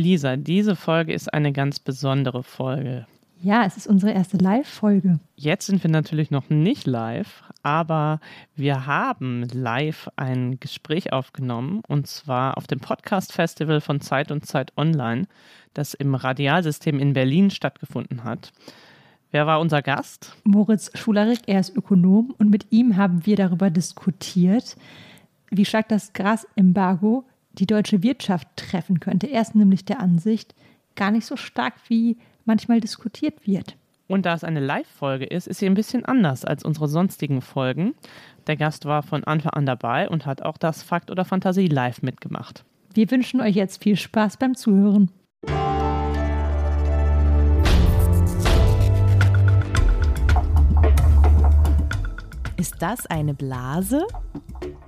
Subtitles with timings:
[0.00, 3.06] Lisa, diese Folge ist eine ganz besondere Folge.
[3.42, 5.18] Ja, es ist unsere erste Live-Folge.
[5.36, 8.20] Jetzt sind wir natürlich noch nicht live, aber
[8.54, 14.72] wir haben live ein Gespräch aufgenommen und zwar auf dem Podcast-Festival von Zeit und Zeit
[14.76, 15.26] Online,
[15.72, 18.52] das im Radialsystem in Berlin stattgefunden hat.
[19.30, 20.36] Wer war unser Gast?
[20.44, 24.76] Moritz Schularik, er ist Ökonom und mit ihm haben wir darüber diskutiert,
[25.50, 29.26] wie stark das Grasembargo die deutsche Wirtschaft treffen könnte.
[29.26, 30.54] Er ist nämlich der Ansicht,
[30.96, 33.76] gar nicht so stark wie manchmal diskutiert wird.
[34.06, 37.94] Und da es eine Live-Folge ist, ist sie ein bisschen anders als unsere sonstigen Folgen.
[38.48, 42.02] Der Gast war von Anfang an dabei und hat auch das Fakt oder Fantasie live
[42.02, 42.64] mitgemacht.
[42.92, 45.12] Wir wünschen euch jetzt viel Spaß beim Zuhören.
[52.56, 54.06] Ist das eine Blase?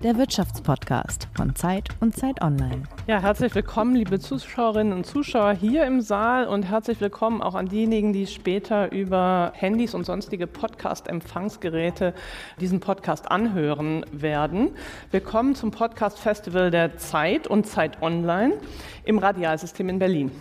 [0.02, 2.82] Der Wirtschaftspodcast von Zeit und Zeit Online.
[3.06, 7.68] Ja, herzlich willkommen, liebe Zuschauerinnen und Zuschauer hier im Saal und herzlich willkommen auch an
[7.68, 12.14] diejenigen, die später über Handys und sonstige Podcast-Empfangsgeräte
[12.60, 14.70] diesen Podcast anhören werden.
[15.12, 18.54] Willkommen zum Podcast Festival der Zeit und Zeit Online
[19.04, 20.32] im Radialsystem in Berlin.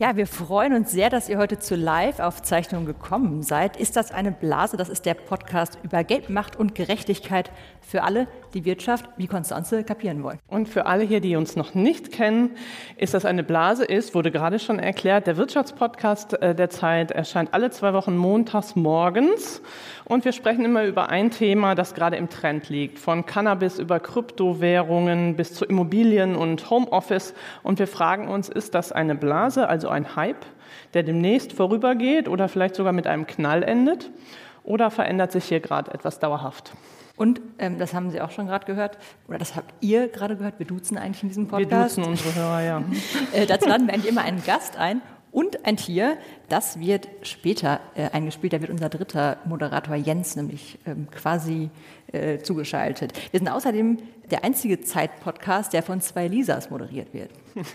[0.00, 3.76] Ja, wir freuen uns sehr, dass ihr heute zur Live-Aufzeichnung gekommen seid.
[3.76, 4.76] Ist das eine Blase?
[4.76, 9.84] Das ist der Podcast über Geld, Macht und Gerechtigkeit für alle, die Wirtschaft wie Konstanze
[9.84, 10.38] kapieren wollen.
[10.48, 12.50] Und für alle hier, die uns noch nicht kennen,
[12.96, 17.54] ist das eine Blase ist, wurde gerade schon erklärt, der Wirtschaftspodcast äh, der Zeit erscheint
[17.54, 19.62] alle zwei Wochen montags morgens.
[20.04, 22.98] Und wir sprechen immer über ein Thema, das gerade im Trend liegt.
[22.98, 27.34] Von Cannabis über Kryptowährungen bis zu Immobilien und Homeoffice.
[27.62, 30.46] Und wir fragen uns, ist das eine Blase, also ein Hype,
[30.94, 34.10] der demnächst vorübergeht oder vielleicht sogar mit einem Knall endet?
[34.64, 36.72] Oder verändert sich hier gerade etwas dauerhaft?
[37.18, 40.58] Und ähm, das haben Sie auch schon gerade gehört, oder das habt ihr gerade gehört,
[40.58, 41.96] wir duzen eigentlich in diesem Podcast.
[41.96, 42.84] Wir duzen unsere Hörer, ja.
[43.32, 46.16] äh, dazu laden wir eigentlich immer einen Gast ein und ein Tier,
[46.48, 48.52] das wird später äh, eingespielt.
[48.52, 51.70] Da wird unser dritter Moderator Jens nämlich ähm, quasi
[52.12, 53.12] äh, zugeschaltet.
[53.30, 53.98] Wir sind außerdem
[54.30, 57.30] der einzige Zeit-Podcast, der von zwei Lisas moderiert wird.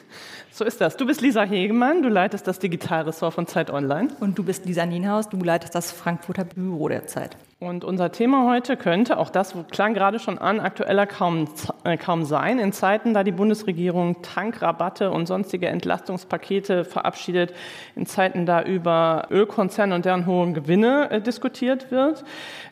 [0.56, 0.98] So ist das.
[0.98, 4.10] Du bist Lisa Hegemann, du leitest das Digitalressort von Zeit Online.
[4.20, 7.36] Und du bist Lisa Nienhaus, du leitest das Frankfurter Büro der Zeit.
[7.64, 11.48] Und unser Thema heute könnte, auch das klang gerade schon an, aktueller kaum,
[11.86, 12.60] äh, kaum sein.
[12.60, 17.54] In Zeiten, da die Bundesregierung Tankrabatte und sonstige Entlastungspakete verabschiedet,
[17.96, 22.26] in Zeiten, da über Ölkonzerne und deren hohen Gewinne äh, diskutiert wird,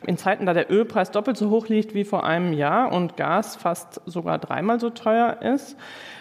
[0.06, 3.56] in Zeiten, da der Ölpreis doppelt so hoch liegt wie vor einem Jahr und Gas
[3.56, 3.71] fast
[4.06, 5.76] sogar dreimal so teuer ist.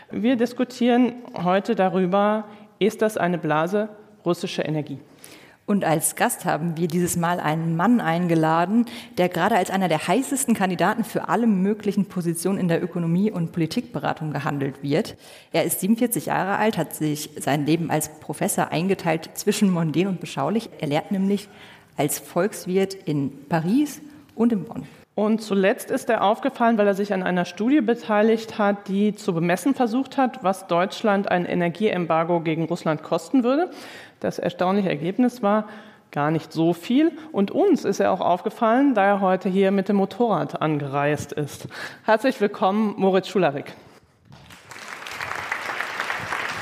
[0.10, 1.14] Wir diskutieren
[1.44, 2.46] heute darüber,
[2.80, 3.90] ist das eine Blase
[4.26, 5.00] russische Energie?
[5.72, 10.06] Und als Gast haben wir dieses Mal einen Mann eingeladen, der gerade als einer der
[10.06, 15.16] heißesten Kandidaten für alle möglichen Positionen in der Ökonomie- und Politikberatung gehandelt wird.
[15.54, 20.20] Er ist 47 Jahre alt, hat sich sein Leben als Professor eingeteilt zwischen mondän und
[20.20, 20.70] beschaulich.
[20.80, 21.48] Er lehrt nämlich
[21.96, 24.02] als Volkswirt in Paris
[24.36, 24.88] und in Bonn.
[25.14, 29.34] Und zuletzt ist er aufgefallen, weil er sich an einer Studie beteiligt hat, die zu
[29.34, 33.72] bemessen versucht hat, was Deutschland ein Energieembargo gegen Russland kosten würde.
[34.22, 35.68] Das erstaunliche Ergebnis war
[36.12, 37.12] gar nicht so viel.
[37.32, 41.68] Und uns ist er auch aufgefallen, da er heute hier mit dem Motorrad angereist ist.
[42.04, 43.74] Herzlich willkommen, Moritz Schularik.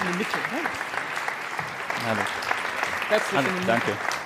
[0.02, 0.70] In die Mitte, ne?
[2.08, 2.22] Hallo.
[3.10, 4.19] Herzlich Hallo, danke.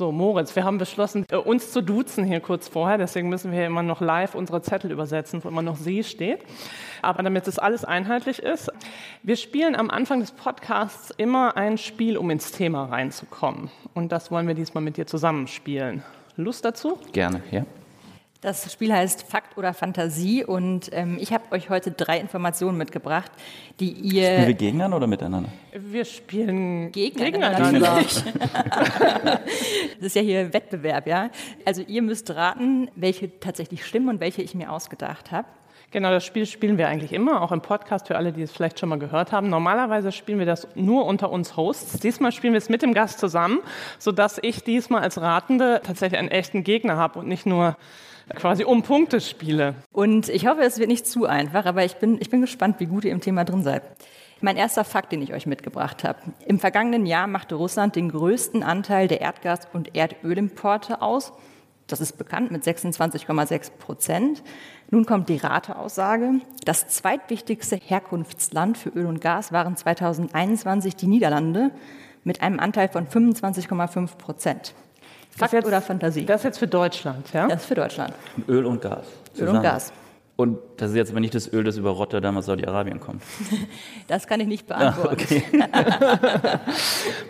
[0.00, 2.96] So, Moritz, wir haben beschlossen, äh, uns zu duzen hier kurz vorher.
[2.96, 6.40] Deswegen müssen wir immer noch live unsere Zettel übersetzen, wo immer noch Sie steht.
[7.02, 8.72] Aber damit das alles einheitlich ist,
[9.22, 13.68] wir spielen am Anfang des Podcasts immer ein Spiel, um ins Thema reinzukommen.
[13.92, 16.02] Und das wollen wir diesmal mit dir zusammenspielen.
[16.34, 16.96] Lust dazu?
[17.12, 17.66] Gerne, ja.
[18.40, 23.30] Das Spiel heißt Fakt oder Fantasie und ähm, ich habe euch heute drei Informationen mitgebracht,
[23.80, 24.28] die ihr.
[24.28, 25.50] Spielen wir gegeneinander oder miteinander?
[25.74, 27.70] Wir spielen gegeneinander.
[27.70, 28.02] gegeneinander.
[29.98, 31.28] das ist ja hier Wettbewerb, ja.
[31.66, 35.46] Also ihr müsst raten, welche tatsächlich stimmen und welche ich mir ausgedacht habe.
[35.90, 38.80] Genau, das Spiel spielen wir eigentlich immer, auch im Podcast für alle, die es vielleicht
[38.80, 39.50] schon mal gehört haben.
[39.50, 41.98] Normalerweise spielen wir das nur unter uns Hosts.
[41.98, 43.58] Diesmal spielen wir es mit dem Gast zusammen,
[43.98, 47.76] sodass ich diesmal als Ratende tatsächlich einen echten Gegner habe und nicht nur
[48.34, 49.74] quasi um Punkte spiele.
[49.92, 52.86] Und ich hoffe, es wird nicht zu einfach, aber ich bin, ich bin gespannt, wie
[52.86, 53.82] gut ihr im Thema drin seid.
[54.40, 56.18] Mein erster Fakt, den ich euch mitgebracht habe.
[56.46, 61.32] Im vergangenen Jahr machte Russland den größten Anteil der Erdgas- und Erdölimporte aus.
[61.86, 64.42] Das ist bekannt mit 26,6 Prozent.
[64.90, 66.40] Nun kommt die Rateaussage.
[66.64, 71.72] Das zweitwichtigste Herkunftsland für Öl und Gas waren 2021 die Niederlande
[72.24, 74.74] mit einem Anteil von 25,5 Prozent.
[75.36, 76.24] Fakt jetzt, oder Fantasie?
[76.26, 77.46] Das ist jetzt für Deutschland, ja?
[77.48, 78.14] Das ist für Deutschland.
[78.48, 79.06] Öl und Gas.
[79.38, 79.92] Öl und Gas.
[80.36, 83.22] Und das ist jetzt aber nicht das Öl, das über Rotterdam aus Saudi-Arabien kommt.
[84.08, 85.12] Das kann ich nicht beantworten.
[85.22, 85.42] okay.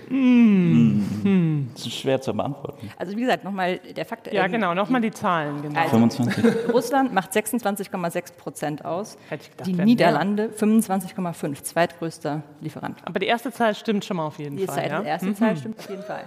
[0.09, 1.07] hm.
[1.75, 2.91] Das ist schwer zu beantworten.
[2.99, 4.33] Also wie gesagt, nochmal der Fakt.
[4.33, 5.61] Ja, ähm, genau, nochmal die Zahlen.
[5.63, 5.79] Genau.
[5.79, 6.45] Also, 25.
[6.73, 9.17] Russland macht 26,6 Prozent aus.
[9.29, 12.99] Hätte ich gedacht, die Niederlande 25,5, zweitgrößter Lieferant.
[13.05, 14.77] Aber die erste Zahl stimmt schon mal auf jeden Die Fall.
[14.77, 15.03] Zahl, Ja?
[15.03, 16.25] erste Zahl stimmt auf jeden Fall.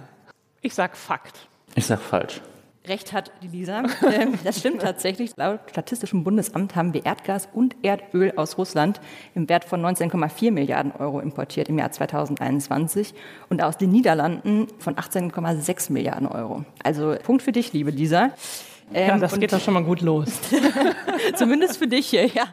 [0.60, 1.48] Ich sag Fakt.
[1.74, 2.40] Ich sag falsch.
[2.86, 3.82] Recht hat die Lisa.
[4.12, 5.32] Ähm, Das stimmt tatsächlich.
[5.36, 9.00] Laut Statistischem Bundesamt haben wir Erdgas und Erdöl aus Russland
[9.34, 13.14] im Wert von 19,4 Milliarden Euro importiert im Jahr 2021
[13.48, 16.64] und aus den Niederlanden von 18,6 Milliarden Euro.
[16.82, 18.32] Also Punkt für dich, liebe Lisa.
[18.92, 20.28] Ja, Ähm, das geht doch schon mal gut los.
[21.36, 22.44] Zumindest für dich hier, ja.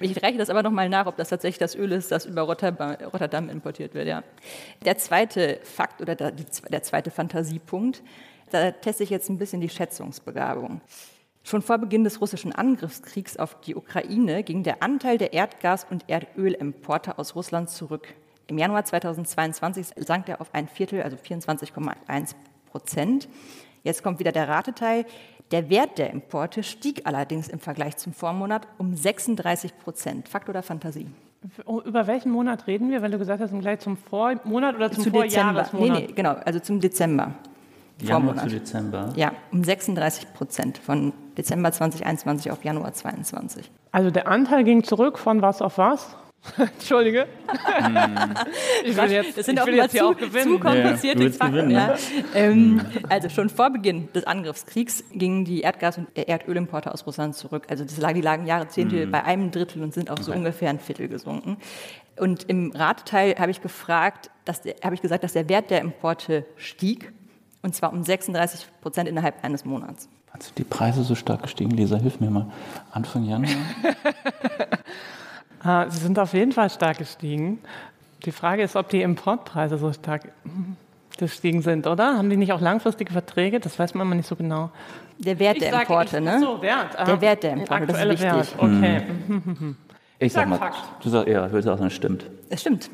[0.00, 3.48] Ich reiche das aber nochmal nach, ob das tatsächlich das Öl ist, das über Rotterdam,
[3.48, 4.22] importiert wird, ja.
[4.84, 8.02] Der zweite Fakt oder der zweite Fantasiepunkt,
[8.50, 10.80] da teste ich jetzt ein bisschen die Schätzungsbegabung.
[11.42, 16.04] Schon vor Beginn des russischen Angriffskriegs auf die Ukraine ging der Anteil der Erdgas- und
[16.08, 18.06] Erdölimporte aus Russland zurück.
[18.46, 22.34] Im Januar 2022 sank er auf ein Viertel, also 24,1
[22.70, 23.28] Prozent.
[23.82, 25.06] Jetzt kommt wieder der Rateteil.
[25.50, 30.28] Der Wert der Importe stieg allerdings im Vergleich zum Vormonat um 36 Prozent.
[30.28, 31.06] Fakt oder Fantasie?
[31.84, 33.00] Über welchen Monat reden wir?
[33.00, 35.62] Weil du gesagt hast, im gleich zum Vormonat oder zum Zu Dezember.
[35.62, 36.00] Nee, Vorjahresmonat?
[36.00, 37.34] nee, genau, also zum Dezember.
[38.00, 38.44] Januar Vormonat.
[38.44, 39.12] zu Dezember.
[39.16, 43.70] Ja, um 36 Prozent von Dezember 2021 auf Januar 2022.
[43.90, 46.16] Also der Anteil ging zurück von was auf was?
[46.56, 47.26] Entschuldige.
[48.84, 50.44] ich will jetzt, Das sind ich auch jetzt zu, auch gewinnen.
[50.54, 51.52] zu komplizierte Ja, Fakten.
[51.54, 51.86] gewinnen, ja.
[51.88, 51.96] ne?
[52.34, 57.66] ähm, also schon vor Beginn des Angriffskriegs gingen die Erdgas- und Erdölimporte aus Russland zurück.
[57.68, 59.10] Also das lag, die lagen Jahrzehnte Mhm.
[59.10, 61.58] bei einem Drittel und sind auf so ungefähr ein Viertel gesunken.
[62.16, 65.80] Und im Ratteil habe ich gefragt, dass der- habe ich gesagt, dass der Wert der
[65.80, 67.12] Importe stieg.
[67.62, 70.08] Und zwar um 36 Prozent innerhalb eines Monats.
[70.32, 71.70] Wann sind die Preise so stark gestiegen?
[71.72, 72.46] Lisa, hilf mir mal.
[72.92, 73.50] Anfang Januar?
[75.62, 77.58] Ah, Sie sind auf jeden Fall stark gestiegen.
[78.24, 80.22] Die Frage ist, ob die Importpreise so stark
[81.18, 82.16] gestiegen sind, oder?
[82.16, 83.60] Haben die nicht auch langfristige Verträge?
[83.60, 84.70] Das weiß man immer nicht so genau.
[85.18, 86.40] Der Wert der sage, Importe, ich, ne?
[86.40, 86.96] So, Wert.
[86.96, 88.58] ah, Der Wert der Importe, das ist aktuelle wichtig.
[88.60, 88.76] Wert.
[89.58, 89.74] Okay.
[90.20, 90.76] Ich sag sag mal, Fakt.
[91.00, 92.26] du sagst, ja, ich würde sagen, das stimmt.
[92.50, 92.90] Das stimmt.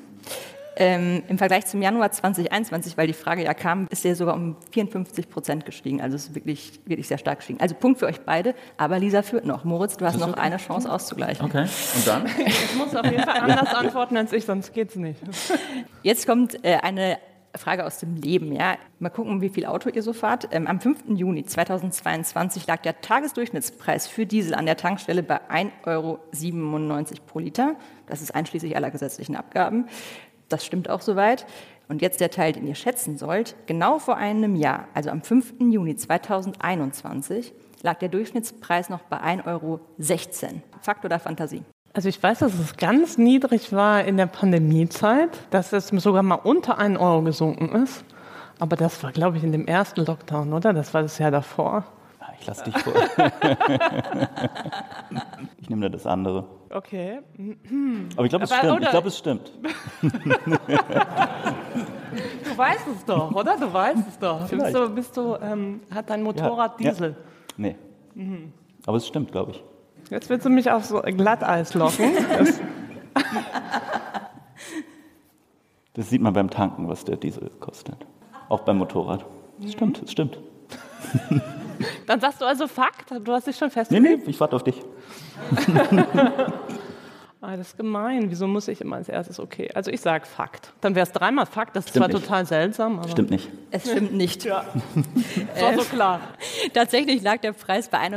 [0.76, 4.56] Ähm, Im Vergleich zum Januar 2021, weil die Frage ja kam, ist er sogar um
[4.72, 6.00] 54 Prozent gestiegen.
[6.00, 7.60] Also es ist wirklich, wirklich sehr stark gestiegen.
[7.60, 9.64] Also Punkt für euch beide, aber Lisa führt noch.
[9.64, 11.46] Moritz, du hast noch eine Chance auszugleichen.
[11.46, 11.66] Okay.
[11.96, 12.26] Und dann?
[12.46, 15.20] Ich muss auf jeden Fall anders antworten als ich, sonst geht's nicht.
[16.02, 17.18] Jetzt kommt äh, eine
[17.56, 18.52] Frage aus dem Leben.
[18.52, 18.76] Ja?
[18.98, 20.48] Mal gucken, wie viel Auto ihr so fahrt.
[20.50, 21.04] Ähm, am 5.
[21.08, 26.18] Juni 2022 lag der Tagesdurchschnittspreis für Diesel an der Tankstelle bei 1,97 Euro
[27.26, 27.76] pro Liter.
[28.06, 29.86] Das ist einschließlich aller gesetzlichen Abgaben.
[30.54, 31.46] Das stimmt auch soweit.
[31.88, 33.56] Und jetzt der Teil, den ihr schätzen sollt.
[33.66, 35.54] Genau vor einem Jahr, also am 5.
[35.58, 37.52] Juni 2021,
[37.82, 39.80] lag der Durchschnittspreis noch bei 1,16 Euro.
[40.80, 41.64] Fakt oder Fantasie?
[41.92, 46.36] Also ich weiß, dass es ganz niedrig war in der Pandemiezeit, dass es sogar mal
[46.36, 48.04] unter einen Euro gesunken ist.
[48.60, 50.72] Aber das war, glaube ich, in dem ersten Lockdown, oder?
[50.72, 51.82] Das war das Jahr davor.
[52.38, 52.94] Ich lass dich vor.
[55.60, 56.46] ich nehme da das andere.
[56.74, 57.20] Okay.
[58.16, 58.82] Aber ich glaube, es stimmt.
[58.82, 59.52] Ich glaube, es stimmt.
[60.02, 60.10] Du
[62.58, 63.56] weißt es doch, oder?
[63.56, 64.48] Du weißt es doch.
[64.48, 66.90] Bist du, bist du, ähm, hat dein Motorrad Ja.
[66.90, 67.16] Diesel?
[67.56, 67.76] Nee.
[68.86, 69.62] Aber es stimmt, glaube ich.
[70.10, 72.12] Jetzt willst du mich auf so Glatteis locken.
[72.38, 72.60] Das,
[75.94, 78.04] Das sieht man beim Tanken, was der Diesel kostet.
[78.48, 79.24] Auch beim Motorrad.
[79.64, 80.38] Es stimmt, es stimmt.
[82.06, 83.10] dann sagst du also Fakt.
[83.22, 84.24] Du hast dich schon Nee, festgelegt.
[84.26, 84.80] nee, ich warte auf dich.
[87.46, 88.30] Ah, das ist gemein.
[88.30, 89.70] Wieso muss ich immer als erstes okay?
[89.74, 90.72] Also ich sage Fakt.
[90.80, 91.76] Dann wäre es dreimal Fakt.
[91.76, 92.24] Das ist Stimmt zwar nicht.
[92.26, 93.50] total seltsam, aber Stimmt nicht.
[93.70, 94.46] Es stimmt nicht.
[94.46, 94.64] das
[95.60, 96.20] war so klar.
[96.72, 98.14] Tatsächlich lag der Preis bei 1,36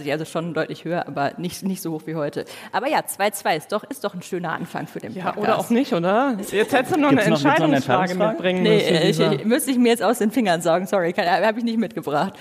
[0.00, 2.46] Euro, also schon deutlich höher, aber nicht, nicht so hoch wie heute.
[2.72, 5.44] Aber ja, 2,2 ist doch, ist doch ein schöner Anfang für den Ja, Podcast.
[5.46, 6.36] oder auch nicht, oder?
[6.50, 8.88] Jetzt hättest du noch Gibt's eine noch- gibt's noch eine Entscheidungsfrage mitbringen Nee, müssen.
[8.88, 9.32] äh, ich, Lisa.
[9.34, 12.32] ich, müsste ich mir jetzt aus den Fingern sagen, sorry, habe ich nicht mitgebracht.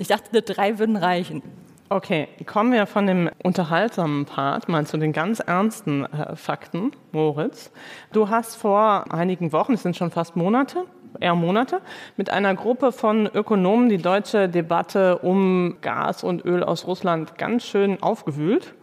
[0.00, 1.42] Ich dachte, drei würden reichen.
[1.88, 7.72] Okay, kommen wir von dem unterhaltsamen Part mal zu den ganz ernsten äh, Fakten, Moritz.
[8.12, 10.84] Du hast vor einigen Wochen, es sind schon fast Monate,
[11.18, 11.80] eher Monate,
[12.16, 17.64] mit einer Gruppe von Ökonomen die deutsche Debatte um Gas und Öl aus Russland ganz
[17.64, 18.74] schön aufgewühlt.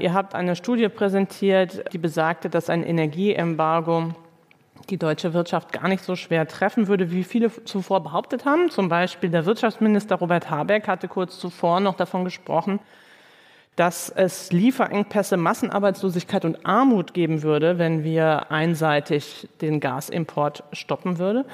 [0.00, 4.14] Ihr habt eine Studie präsentiert, die besagte, dass ein Energieembargo
[4.88, 8.70] die deutsche Wirtschaft gar nicht so schwer treffen würde, wie viele zuvor behauptet haben.
[8.70, 12.80] Zum Beispiel der Wirtschaftsminister Robert Habeck hatte kurz zuvor noch davon gesprochen,
[13.76, 21.46] dass es Lieferengpässe, Massenarbeitslosigkeit und Armut geben würde, wenn wir einseitig den Gasimport stoppen würde.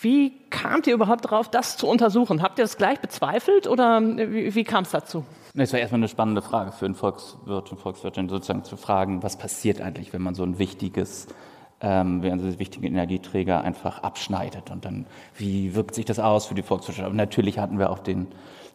[0.00, 2.42] Wie kamt ihr überhaupt darauf, das zu untersuchen?
[2.42, 5.24] Habt ihr das gleich bezweifelt oder wie, wie kam es dazu?
[5.54, 9.36] Es war erstmal eine spannende Frage für einen Volkswirt und Volkswirtin, sozusagen zu fragen, was
[9.36, 11.26] passiert eigentlich, wenn man so ein wichtiges
[11.80, 14.70] ähm, während sie wichtigen Energieträger einfach abschneidet.
[14.70, 15.06] Und dann,
[15.36, 17.06] wie wirkt sich das aus für die Volkswirtschaft?
[17.06, 18.28] Aber natürlich hatten wir auch den,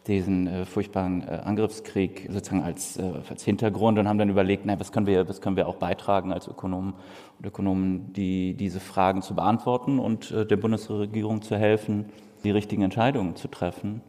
[0.06, 4.78] diesen äh, furchtbaren äh, Angriffskrieg sozusagen als, äh, als Hintergrund und haben dann überlegt, na,
[4.78, 6.94] was können wir, was können wir auch beitragen als Ökonomen
[7.38, 12.06] und Ökonomen, die diese Fragen zu beantworten und äh, der Bundesregierung zu helfen,
[12.44, 14.00] die richtigen Entscheidungen zu treffen.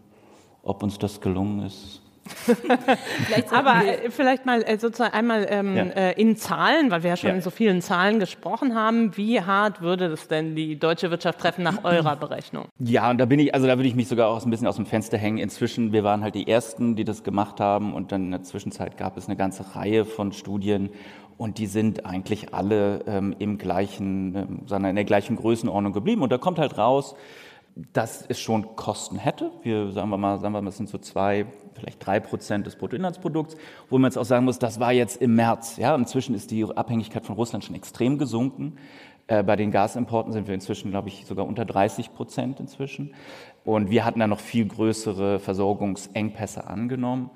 [0.63, 5.83] Ob uns das gelungen ist, vielleicht Aber äh, vielleicht mal äh, sozusagen einmal ähm, ja.
[5.83, 7.35] äh, in Zahlen, weil wir ja schon ja.
[7.35, 9.15] in so vielen Zahlen gesprochen haben.
[9.17, 12.65] Wie hart würde das denn die deutsche Wirtschaft treffen nach eurer Berechnung?
[12.79, 14.75] Ja, und da bin ich, also da würde ich mich sogar auch ein bisschen aus
[14.75, 15.37] dem Fenster hängen.
[15.37, 18.97] Inzwischen, wir waren halt die Ersten, die das gemacht haben und dann in der Zwischenzeit
[18.97, 20.89] gab es eine ganze Reihe von Studien
[21.37, 26.23] und die sind eigentlich alle ähm, im gleichen, ähm, sondern in der gleichen Größenordnung geblieben.
[26.23, 27.15] Und da kommt halt raus,
[27.93, 29.51] dass es schon Kosten hätte.
[29.61, 32.75] Wir sagen wir mal, sagen wir mal, das sind so zwei, vielleicht drei Prozent des
[32.75, 33.55] Bruttoinlandsprodukts,
[33.89, 35.77] wo man jetzt auch sagen muss, das war jetzt im März.
[35.77, 38.77] Ja, inzwischen ist die Abhängigkeit von Russland schon extrem gesunken.
[39.27, 43.13] Äh, bei den Gasimporten sind wir inzwischen, glaube ich, sogar unter 30 Prozent inzwischen.
[43.63, 47.29] Und wir hatten da noch viel größere Versorgungsengpässe angenommen.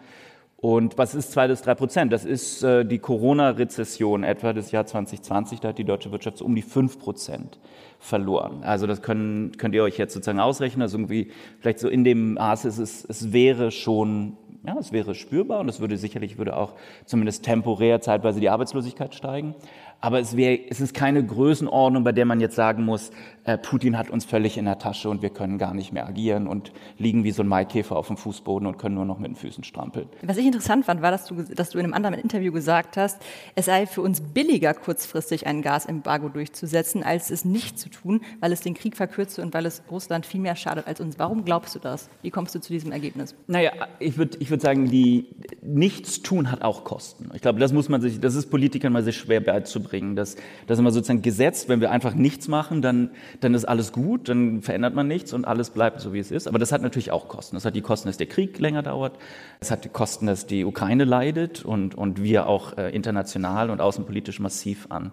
[0.57, 2.13] Und was ist zwei bis drei Prozent?
[2.13, 5.59] Das ist äh, die Corona-Rezession etwa des Jahr 2020.
[5.59, 7.59] Da hat die deutsche Wirtschaft so um die fünf Prozent
[8.01, 8.63] verloren.
[8.63, 10.81] Also das können, könnt ihr euch jetzt sozusagen ausrechnen.
[10.81, 15.13] Also irgendwie vielleicht so in dem Maße ist es, es wäre schon, ja, es wäre
[15.13, 16.73] spürbar und es würde sicherlich würde auch
[17.05, 19.55] zumindest temporär zeitweise die Arbeitslosigkeit steigen.
[20.03, 23.11] Aber es, wäre, es ist keine Größenordnung, bei der man jetzt sagen muss,
[23.43, 26.47] äh, Putin hat uns völlig in der Tasche und wir können gar nicht mehr agieren
[26.47, 29.35] und liegen wie so ein Maikäfer auf dem Fußboden und können nur noch mit den
[29.35, 30.09] Füßen strampeln.
[30.23, 33.21] Was ich interessant fand, war, dass du, dass du in einem anderen Interview gesagt hast,
[33.53, 38.51] es sei für uns billiger, kurzfristig ein Gasembargo durchzusetzen, als es nicht zu tun, weil
[38.51, 41.19] es den Krieg verkürze und weil es Russland viel mehr schadet als uns.
[41.19, 42.09] Warum glaubst du das?
[42.23, 43.35] Wie kommst du zu diesem Ergebnis?
[43.45, 45.27] Naja, ich würde ich würd sagen, die
[45.61, 47.29] Nichtstun hat auch Kosten.
[47.35, 50.15] Ich glaube, das muss man sich, das ist Politikern mal sehr schwer beizubringen bringen.
[50.15, 53.91] Das, das ist immer sozusagen gesetzt, wenn wir einfach nichts machen, dann, dann ist alles
[53.91, 56.47] gut, dann verändert man nichts und alles bleibt so, wie es ist.
[56.47, 57.55] Aber das hat natürlich auch Kosten.
[57.55, 59.19] Das hat die Kosten, dass der Krieg länger dauert.
[59.59, 63.81] Es hat die Kosten, dass die Ukraine leidet und, und wir auch äh, international und
[63.81, 65.11] außenpolitisch massiv an,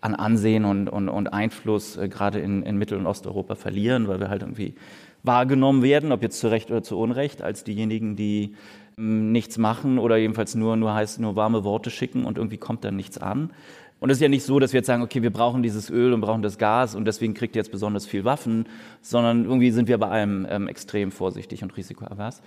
[0.00, 4.20] an Ansehen und, und, und Einfluss äh, gerade in, in Mittel- und Osteuropa verlieren, weil
[4.20, 4.74] wir halt irgendwie
[5.22, 8.54] wahrgenommen werden, ob jetzt zu Recht oder zu Unrecht, als diejenigen, die
[8.96, 12.84] mm, nichts machen oder jedenfalls nur, nur heißt, nur warme Worte schicken und irgendwie kommt
[12.84, 13.50] dann nichts an.
[14.00, 16.12] Und es ist ja nicht so, dass wir jetzt sagen, okay, wir brauchen dieses Öl
[16.12, 18.66] und brauchen das Gas und deswegen kriegt ihr jetzt besonders viel Waffen,
[19.02, 22.42] sondern irgendwie sind wir bei allem ähm, extrem vorsichtig und risikoavers.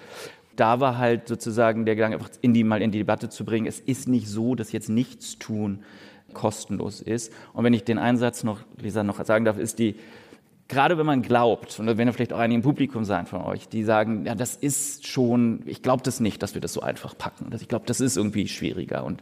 [0.56, 3.68] Da war halt sozusagen der Gedanke, einfach in die, mal in die Debatte zu bringen,
[3.68, 5.84] es ist nicht so, dass jetzt nichts tun
[6.34, 7.34] kostenlos ist.
[7.54, 9.96] Und wenn ich den Einsatz noch, Lisa, noch sagen darf, ist die,
[10.72, 13.68] gerade wenn man glaubt, und da werden vielleicht auch einige im Publikum sein von euch,
[13.68, 17.16] die sagen, ja, das ist schon, ich glaube das nicht, dass wir das so einfach
[17.18, 17.52] packen.
[17.60, 19.22] Ich glaube, das ist irgendwie schwieriger und,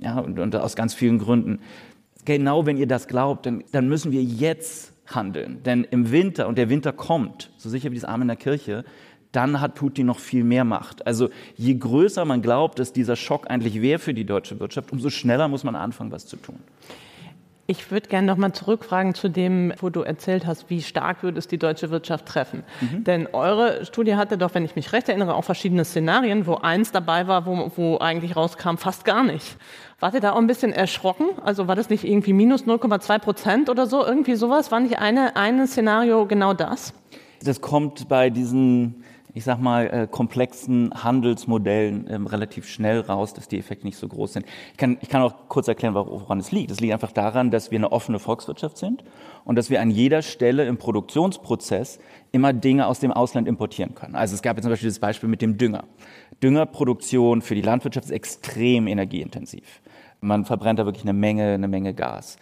[0.00, 1.60] ja, und, und aus ganz vielen Gründen.
[2.24, 5.62] Genau wenn ihr das glaubt, dann, dann müssen wir jetzt handeln.
[5.62, 8.84] Denn im Winter, und der Winter kommt, so sicher wie das Arm in der Kirche,
[9.30, 11.06] dann hat Putin noch viel mehr Macht.
[11.06, 15.10] Also je größer man glaubt, dass dieser Schock eigentlich wäre für die deutsche Wirtschaft, umso
[15.10, 16.60] schneller muss man anfangen, was zu tun.
[17.70, 21.38] Ich würde gerne noch mal zurückfragen zu dem, wo du erzählt hast, wie stark würde
[21.38, 22.64] es die deutsche Wirtschaft treffen.
[22.80, 23.04] Mhm.
[23.04, 26.92] Denn eure Studie hatte doch, wenn ich mich recht erinnere, auch verschiedene Szenarien, wo eins
[26.92, 29.58] dabei war, wo, wo eigentlich rauskam, fast gar nicht.
[30.00, 31.26] Wart ihr da auch ein bisschen erschrocken?
[31.44, 34.02] Also war das nicht irgendwie minus 0,2 Prozent oder so?
[34.02, 34.72] Irgendwie sowas?
[34.72, 36.94] War nicht eine, ein Szenario genau das?
[37.42, 39.04] Das kommt bei diesen
[39.38, 44.08] ich sag mal, äh, komplexen Handelsmodellen ähm, relativ schnell raus, dass die Effekte nicht so
[44.08, 44.46] groß sind.
[44.72, 46.72] Ich kann, ich kann auch kurz erklären, woran es liegt.
[46.72, 49.04] Es liegt einfach daran, dass wir eine offene Volkswirtschaft sind
[49.44, 52.00] und dass wir an jeder Stelle im Produktionsprozess
[52.32, 54.16] immer Dinge aus dem Ausland importieren können.
[54.16, 55.84] Also es gab jetzt zum Beispiel das Beispiel mit dem Dünger.
[56.42, 59.80] Düngerproduktion für die Landwirtschaft ist extrem energieintensiv.
[60.20, 62.38] Man verbrennt da wirklich eine Menge, eine Menge Gas.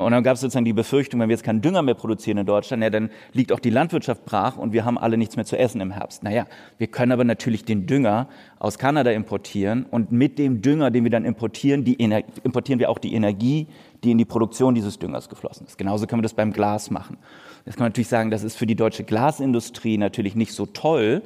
[0.00, 2.46] Und dann gab es sozusagen die Befürchtung, wenn wir jetzt keinen Dünger mehr produzieren in
[2.46, 5.58] Deutschland, ja, dann liegt auch die Landwirtschaft brach und wir haben alle nichts mehr zu
[5.58, 6.22] essen im Herbst.
[6.22, 6.46] Naja,
[6.78, 8.26] wir können aber natürlich den Dünger
[8.58, 11.94] aus Kanada importieren und mit dem Dünger, den wir dann importieren, die
[12.42, 13.66] importieren wir auch die Energie,
[14.02, 15.76] die in die Produktion dieses Düngers geflossen ist.
[15.76, 17.18] Genauso können wir das beim Glas machen.
[17.66, 21.20] Jetzt kann man natürlich sagen, das ist für die deutsche Glasindustrie natürlich nicht so toll.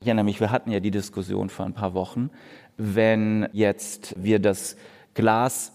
[0.00, 2.30] Ich erinnere mich, wir hatten ja die Diskussion vor ein paar Wochen,
[2.78, 4.78] wenn jetzt wir das
[5.12, 5.73] Glas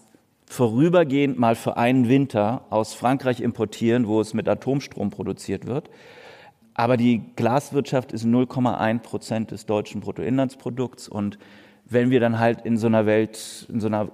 [0.50, 5.90] vorübergehend mal für einen Winter aus Frankreich importieren, wo es mit Atomstrom produziert wird.
[6.74, 11.08] Aber die Glaswirtschaft ist 0,1 Prozent des deutschen Bruttoinlandsprodukts.
[11.08, 11.38] Und
[11.84, 14.08] wenn wir dann halt in so einer Welt, in so einer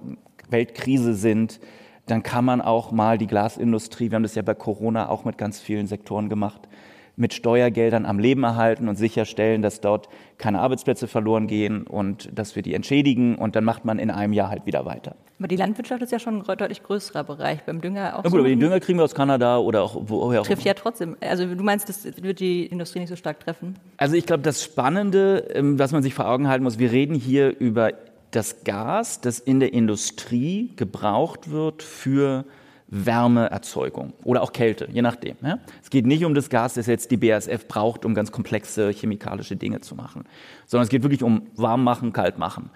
[0.47, 1.59] Weltkrise sind,
[2.05, 5.39] dann kann man auch mal die Glasindustrie, wir haben das ja bei Corona auch mit
[5.39, 6.69] ganz vielen Sektoren gemacht,
[7.17, 10.07] mit Steuergeldern am Leben erhalten und sicherstellen, dass dort
[10.37, 14.33] keine Arbeitsplätze verloren gehen und dass wir die entschädigen und dann macht man in einem
[14.33, 15.15] Jahr halt wieder weiter.
[15.39, 17.63] Aber die Landwirtschaft ist ja schon ein deutlich größerer Bereich.
[17.63, 18.23] Beim Dünger auch.
[18.23, 20.47] Na gut, aber den Dünger kriegen wir aus Kanada oder auch woher auch.
[20.47, 21.17] Trifft ja trotzdem.
[21.19, 23.75] Also du meinst, das wird die Industrie nicht so stark treffen?
[23.97, 27.15] Also ich glaube, das Spannende, ähm, was man sich vor Augen halten muss, wir reden
[27.15, 27.93] hier über
[28.31, 32.45] das Gas, das in der Industrie gebraucht wird für
[32.89, 35.35] Wärmeerzeugung oder auch Kälte, je nachdem.
[35.41, 35.59] Ja?
[35.83, 39.55] Es geht nicht um das Gas, das jetzt die BASF braucht, um ganz komplexe chemikalische
[39.55, 40.23] Dinge zu machen,
[40.65, 42.69] sondern es geht wirklich um warm machen, kalt machen.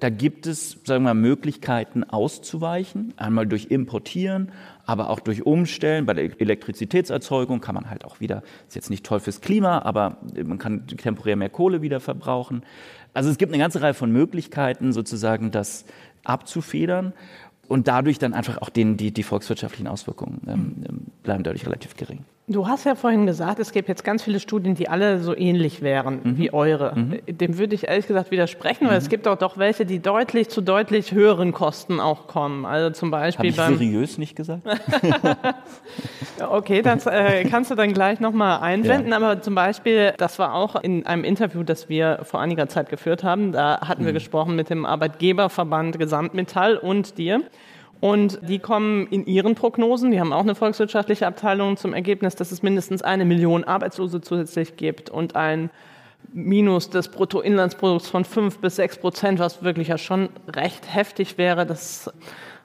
[0.00, 4.52] Da gibt es, sagen wir mal, Möglichkeiten auszuweichen, einmal durch Importieren,
[4.86, 6.06] aber auch durch Umstellen.
[6.06, 10.18] Bei der Elektrizitätserzeugung kann man halt auch wieder, ist jetzt nicht toll fürs Klima, aber
[10.44, 12.62] man kann temporär mehr Kohle wieder verbrauchen.
[13.12, 15.84] Also es gibt eine ganze Reihe von Möglichkeiten, sozusagen das
[16.22, 17.12] abzufedern
[17.68, 21.94] und dadurch dann einfach auch den, die, die volkswirtschaftlichen Auswirkungen ähm, ähm bleiben dadurch relativ
[21.94, 22.24] gering.
[22.50, 25.82] Du hast ja vorhin gesagt, es gibt jetzt ganz viele Studien, die alle so ähnlich
[25.82, 26.38] wären mhm.
[26.38, 26.96] wie eure.
[26.96, 27.18] Mhm.
[27.26, 28.90] Dem würde ich ehrlich gesagt widersprechen, mhm.
[28.90, 32.64] weil es gibt auch doch welche, die deutlich zu deutlich höheren Kosten auch kommen.
[32.64, 34.62] Also zum Beispiel Hab ich seriös nicht gesagt?
[36.50, 39.10] okay, das äh, kannst du dann gleich nochmal einwenden.
[39.10, 39.16] Ja.
[39.16, 43.24] Aber zum Beispiel, das war auch in einem Interview, das wir vor einiger Zeit geführt
[43.24, 43.52] haben.
[43.52, 44.16] Da hatten wir mhm.
[44.16, 47.42] gesprochen mit dem Arbeitgeberverband Gesamtmetall und dir.
[48.00, 52.52] Und die kommen in ihren Prognosen, die haben auch eine volkswirtschaftliche Abteilung, zum Ergebnis, dass
[52.52, 55.70] es mindestens eine Million Arbeitslose zusätzlich gibt und ein
[56.32, 61.64] Minus des Bruttoinlandsprodukts von fünf bis sechs Prozent, was wirklich ja schon recht heftig wäre.
[61.66, 62.10] Das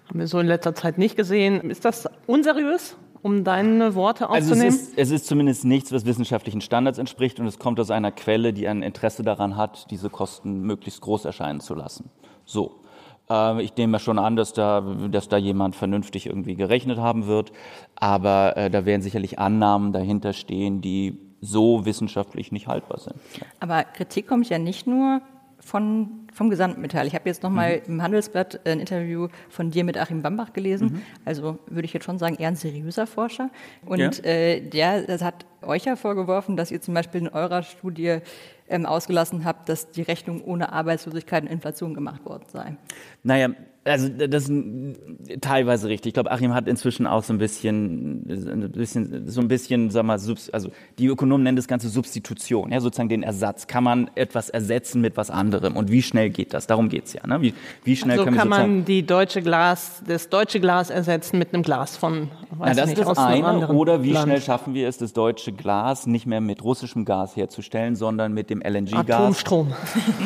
[0.07, 1.69] haben wir so in letzter Zeit nicht gesehen.
[1.69, 2.97] Ist das unseriös?
[3.23, 4.65] um deine Worte aufzunehmen?
[4.65, 7.89] Also es, ist, es ist zumindest nichts, was wissenschaftlichen Standards entspricht und es kommt aus
[7.89, 12.11] einer Quelle, die ein Interesse daran hat, diese Kosten möglichst groß erscheinen zu lassen.
[12.45, 12.82] So.
[13.29, 17.51] Ähm, ich nehme schon an, dass da, dass da jemand vernünftig irgendwie gerechnet haben wird.
[17.95, 23.15] Aber äh, da werden sicherlich Annahmen dahinter stehen, die so wissenschaftlich nicht haltbar sind.
[23.59, 25.21] Aber Kritik kommt ja nicht nur
[25.59, 27.07] von, vom Gesamtmetall.
[27.07, 27.95] Ich habe jetzt nochmal mhm.
[27.95, 30.93] im Handelsblatt ein Interview von dir mit Achim Bambach gelesen.
[30.93, 31.01] Mhm.
[31.25, 33.49] Also würde ich jetzt schon sagen, eher ein seriöser Forscher.
[33.85, 34.09] Und ja.
[34.23, 38.19] äh, der das hat euch ja vorgeworfen, dass ihr zum Beispiel in eurer Studie
[38.67, 42.75] ähm, ausgelassen habt, dass die Rechnung ohne Arbeitslosigkeit und Inflation gemacht worden sei.
[43.23, 43.49] Naja,
[43.85, 46.11] also das ist teilweise richtig.
[46.11, 50.05] Ich glaube, Achim hat inzwischen auch so ein bisschen, ein bisschen, so ein bisschen, sag
[50.05, 53.67] mal, also die Ökonomen nennen das Ganze Substitution, ja, sozusagen den Ersatz.
[53.67, 55.75] Kann man etwas ersetzen mit was anderem?
[55.75, 56.67] Und wie schnell geht das?
[56.67, 57.27] Darum geht's ja.
[57.27, 57.41] Ne?
[57.41, 61.53] Wie, wie schnell also können kann man die deutsche Glas, das deutsche Glas ersetzen mit
[61.53, 63.67] einem Glas von, weiß ja, das nicht, ist das eine.
[63.67, 64.27] Oder wie Land.
[64.27, 68.49] schnell schaffen wir es, das deutsche Glas nicht mehr mit russischem Gas herzustellen, sondern mit
[68.49, 69.09] dem LNG-Gas.
[69.09, 69.73] Atomstrom.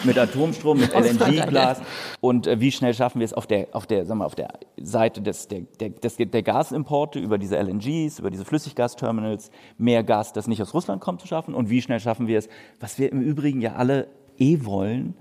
[0.03, 1.81] Mit Atomstrom, mit LNG-Glas.
[2.21, 4.53] Und äh, wie schnell schaffen wir es auf der, auf der, sagen wir, auf der
[4.77, 10.33] Seite des, der, der, des, der Gasimporte über diese LNGs, über diese Flüssiggasterminals, mehr Gas,
[10.33, 11.53] das nicht aus Russland kommt, zu schaffen?
[11.53, 15.15] Und wie schnell schaffen wir es, was wir im Übrigen ja alle eh wollen,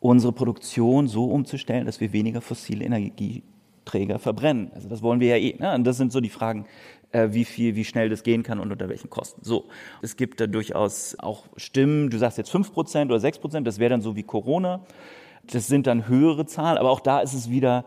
[0.00, 4.70] unsere Produktion so umzustellen, dass wir weniger fossile Energieträger verbrennen.
[4.74, 5.56] Also das wollen wir ja eh.
[5.58, 5.74] Ne?
[5.74, 6.66] Und das sind so die Fragen,
[7.12, 9.44] äh, wie viel, wie schnell das gehen kann und unter welchen Kosten.
[9.44, 9.66] So,
[10.02, 14.00] es gibt da durchaus auch Stimmen, du sagst jetzt 5% oder 6%, das wäre dann
[14.00, 14.84] so wie Corona.
[15.50, 17.84] Das sind dann höhere Zahlen, aber auch da ist es wieder,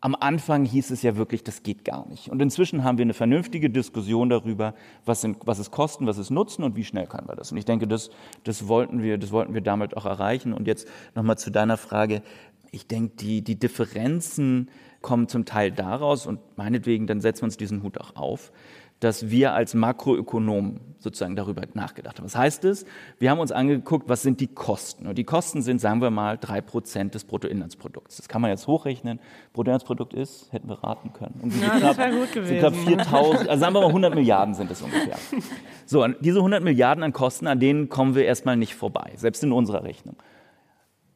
[0.00, 2.28] am Anfang hieß es ja wirklich, das geht gar nicht.
[2.28, 6.30] Und inzwischen haben wir eine vernünftige Diskussion darüber, was, sind, was ist Kosten, was ist
[6.30, 7.50] Nutzen und wie schnell können wir das.
[7.50, 8.10] Und ich denke, das,
[8.44, 10.52] das, wollten, wir, das wollten wir damit auch erreichen.
[10.52, 12.22] Und jetzt nochmal zu deiner Frage.
[12.70, 17.56] Ich denke, die, die Differenzen kommen zum Teil daraus und meinetwegen, dann setzen wir uns
[17.56, 18.52] diesen Hut auch auf,
[19.00, 22.24] dass wir als Makroökonomen sozusagen darüber nachgedacht haben.
[22.24, 22.86] Was heißt es?
[23.18, 25.06] Wir haben uns angeguckt, was sind die Kosten?
[25.06, 28.16] Und die Kosten sind, sagen wir mal, drei Prozent des Bruttoinlandsprodukts.
[28.16, 29.20] Das kann man jetzt hochrechnen.
[29.52, 31.38] Bruttoinlandsprodukt ist, hätten wir raten können.
[31.42, 32.58] Und ja, das wäre gut gewesen.
[32.58, 35.16] Glaube 4.000, also sagen wir mal 100 Milliarden sind es ungefähr.
[35.84, 39.52] So, diese 100 Milliarden an Kosten, an denen kommen wir erstmal nicht vorbei, selbst in
[39.52, 40.16] unserer Rechnung.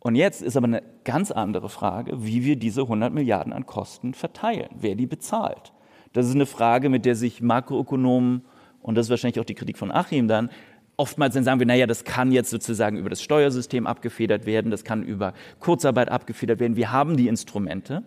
[0.01, 4.15] Und jetzt ist aber eine ganz andere Frage, wie wir diese 100 Milliarden an Kosten
[4.15, 5.73] verteilen, wer die bezahlt.
[6.13, 8.43] Das ist eine Frage, mit der sich Makroökonomen,
[8.83, 10.51] und das ist wahrscheinlich auch die Kritik von Achim dann,
[10.97, 14.85] oftmals dann sagen wir, naja, das kann jetzt sozusagen über das Steuersystem abgefedert werden, das
[14.85, 16.77] kann über Kurzarbeit abgefedert werden.
[16.77, 18.03] Wir haben die Instrumente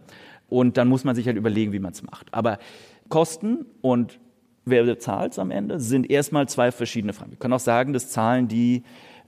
[0.48, 2.32] und dann muss man sich halt überlegen, wie man es macht.
[2.34, 2.60] Aber
[3.10, 4.20] Kosten und
[4.66, 7.32] wer bezahlt es am Ende, sind erstmal zwei verschiedene Fragen.
[7.32, 8.84] Wir können auch sagen, das zahlen die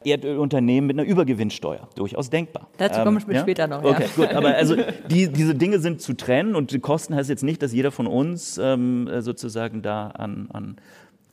[0.06, 1.88] Erdölunternehmen mit einer Übergewinnsteuer.
[1.96, 2.68] Durchaus denkbar.
[2.78, 3.42] Dazu kommen wir ähm, ja?
[3.42, 3.84] später noch.
[3.84, 4.10] Okay, ja.
[4.16, 4.34] gut.
[4.34, 4.76] Aber also
[5.10, 8.08] die, diese Dinge sind zu trennen und die Kosten heißt jetzt nicht, dass jeder von
[8.08, 10.76] uns ähm, sozusagen da an, an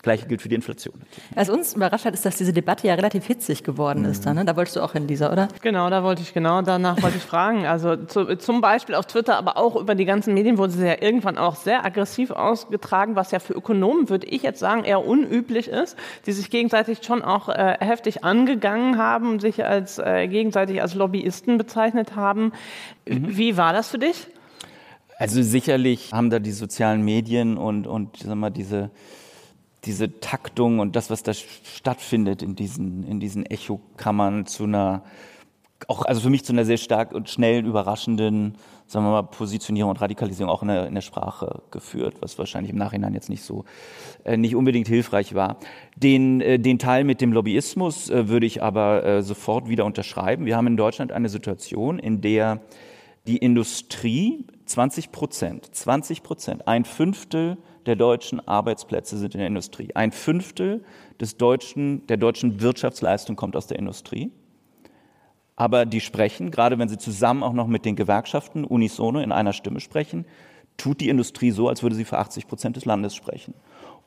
[0.02, 0.94] Gleiche gilt für die Inflation.
[1.36, 4.26] Was uns überrascht hat, ist, dass diese Debatte ja relativ hitzig geworden ist.
[4.26, 4.44] Da, ne?
[4.44, 5.46] da wolltest du auch hin, Lisa, oder?
[5.62, 7.66] Genau, da wollte ich genau, danach wollte ich fragen.
[7.66, 11.00] Also zu, zum Beispiel auf Twitter, aber auch über die ganzen Medien wurde sie ja
[11.00, 15.68] irgendwann auch sehr aggressiv ausgetragen, was ja für Ökonomen, würde ich jetzt sagen, eher unüblich
[15.68, 20.96] ist, die sich gegenseitig schon auch äh, heftig angegangen haben, sich als äh, gegenseitig als
[20.96, 22.52] Lobbyisten bezeichnet haben.
[23.08, 23.36] Mhm.
[23.36, 24.26] Wie war das für dich?
[25.16, 28.90] Also sicherlich haben da die sozialen Medien und, und sag mal, diese
[29.84, 35.02] diese Taktung und das, was da stattfindet in diesen, in diesen Echokammern zu einer,
[35.88, 39.90] auch, also für mich zu einer sehr stark und schnell überraschenden, sagen wir mal, Positionierung
[39.90, 43.42] und Radikalisierung auch in der, in der Sprache geführt, was wahrscheinlich im Nachhinein jetzt nicht
[43.42, 43.64] so,
[44.24, 45.56] äh, nicht unbedingt hilfreich war.
[45.96, 50.44] Den, äh, den Teil mit dem Lobbyismus äh, würde ich aber äh, sofort wieder unterschreiben.
[50.44, 52.60] Wir haben in Deutschland eine Situation, in der
[53.26, 59.90] die Industrie 20 Prozent, 20 Prozent, ein Fünftel der deutschen Arbeitsplätze sind in der Industrie.
[59.94, 60.84] Ein Fünftel
[61.20, 64.30] des deutschen, der deutschen Wirtschaftsleistung kommt aus der Industrie.
[65.56, 69.52] Aber die sprechen, gerade wenn sie zusammen auch noch mit den Gewerkschaften unisono in einer
[69.52, 70.24] Stimme sprechen,
[70.76, 73.54] tut die Industrie so, als würde sie für 80 Prozent des Landes sprechen.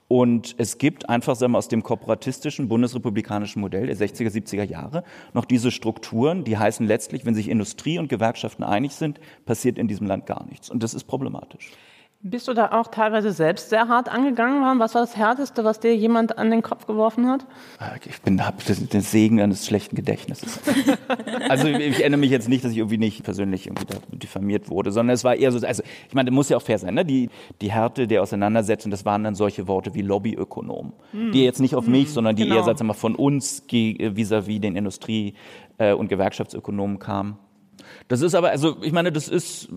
[0.07, 5.03] Und es gibt einfach sagen wir, aus dem kooperatistischen bundesrepublikanischen Modell der 60er, 70er Jahre
[5.33, 9.87] noch diese Strukturen, die heißen letztlich, wenn sich Industrie und Gewerkschaften einig sind, passiert in
[9.87, 10.69] diesem Land gar nichts.
[10.69, 11.71] Und das ist problematisch.
[12.27, 14.79] Bist du da auch teilweise selbst sehr hart angegangen worden?
[14.79, 17.45] Was war das Härteste, was dir jemand an den Kopf geworfen hat?
[18.03, 20.59] Ich bin habe den Segen eines schlechten Gedächtnisses.
[21.49, 25.13] also ich erinnere mich jetzt nicht, dass ich irgendwie nicht persönlich irgendwie diffamiert wurde, sondern
[25.13, 27.05] es war eher so, also ich meine, das muss ja auch fair sein, ne?
[27.05, 27.29] die,
[27.61, 31.31] die Härte der Auseinandersetzung, das waren dann solche Worte wie Lobbyökonom, hm.
[31.31, 32.55] die jetzt nicht auf mich, hm, sondern die genau.
[32.55, 35.35] eher sagen wir mal, von uns vis-à-vis -vis den Industrie-
[35.77, 37.37] äh, und Gewerkschaftsökonomen kamen.
[38.07, 39.67] Das ist aber, also ich meine, das ist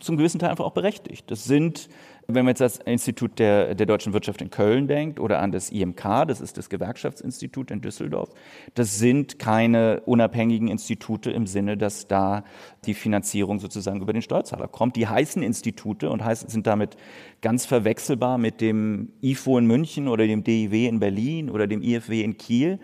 [0.00, 1.30] zum gewissen Teil einfach auch berechtigt.
[1.30, 1.90] Das sind,
[2.26, 5.68] wenn man jetzt das Institut der, der deutschen Wirtschaft in Köln denkt oder an das
[5.68, 8.30] IMK, das ist das Gewerkschaftsinstitut in Düsseldorf,
[8.74, 12.44] das sind keine unabhängigen Institute im Sinne, dass da
[12.86, 14.96] die Finanzierung sozusagen über den Steuerzahler kommt.
[14.96, 16.96] Die heißen Institute und heißen, sind damit
[17.42, 22.22] ganz verwechselbar mit dem IFO in München oder dem DIW in Berlin oder dem IFW
[22.22, 22.80] in Kiel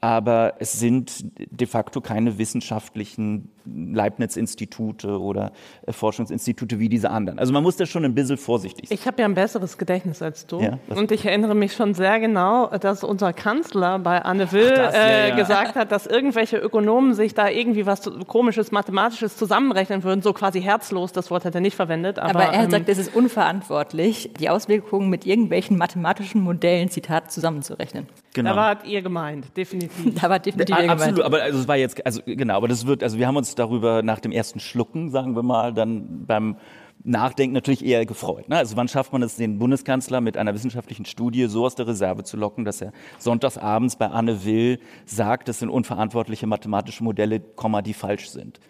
[0.00, 5.52] aber es sind de facto keine wissenschaftlichen Leibniz-Institute oder
[5.86, 7.38] äh, Forschungsinstitute wie diese anderen.
[7.38, 8.98] Also man muss da schon ein bisschen vorsichtig sein.
[8.98, 10.60] Ich habe ja ein besseres Gedächtnis als du.
[10.60, 14.94] Ja, und ich erinnere mich schon sehr genau, dass unser Kanzler bei Anne Will das,
[14.94, 20.22] äh, ja, gesagt hat, dass irgendwelche Ökonomen sich da irgendwie was komisches, mathematisches zusammenrechnen würden,
[20.22, 22.18] so quasi herzlos, das Wort hat er nicht verwendet.
[22.18, 27.30] Aber, aber er ähm, sagt, es ist unverantwortlich, die Auswirkungen mit irgendwelchen mathematischen Modellen, Zitat,
[27.32, 28.06] zusammenzurechnen.
[28.32, 28.50] Genau.
[28.50, 30.14] Da wart ihr gemeint, definitiv.
[30.20, 31.34] da war definitiv ihr Absolut, gemeint.
[31.34, 34.02] aber also es war jetzt, also genau, aber das wird, also wir haben uns darüber
[34.02, 36.56] nach dem ersten Schlucken, sagen wir mal, dann beim
[37.02, 38.48] Nachdenken natürlich eher gefreut.
[38.48, 38.56] Ne?
[38.56, 42.24] Also wann schafft man es, den Bundeskanzler mit einer wissenschaftlichen Studie so aus der Reserve
[42.24, 47.94] zu locken, dass er sonntagsabends bei Anne Will sagt, das sind unverantwortliche mathematische Modelle, die
[47.94, 48.60] falsch sind.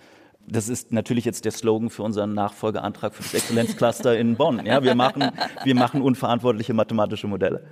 [0.46, 4.64] Das ist natürlich jetzt der Slogan für unseren Nachfolgeantrag für das Exzellenzcluster in Bonn.
[4.64, 5.30] Ja, wir machen,
[5.64, 7.64] wir machen unverantwortliche mathematische Modelle.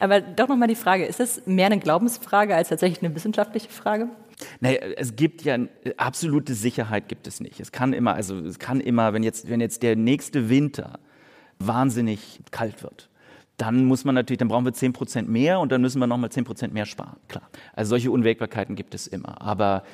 [0.00, 4.08] Aber doch nochmal die Frage, ist das mehr eine Glaubensfrage als tatsächlich eine wissenschaftliche Frage?
[4.60, 5.58] Naja, es gibt ja
[5.96, 7.60] absolute Sicherheit gibt es nicht.
[7.60, 10.98] Es kann immer, also es kann immer, wenn jetzt, wenn jetzt der nächste Winter
[11.58, 13.08] wahnsinnig kalt wird,
[13.56, 16.30] dann muss man natürlich, dann brauchen wir 10 Prozent mehr und dann müssen wir nochmal
[16.30, 17.16] 10 Prozent mehr sparen.
[17.28, 17.48] Klar.
[17.74, 19.40] Also solche Unwägbarkeiten gibt es immer.
[19.40, 19.84] Aber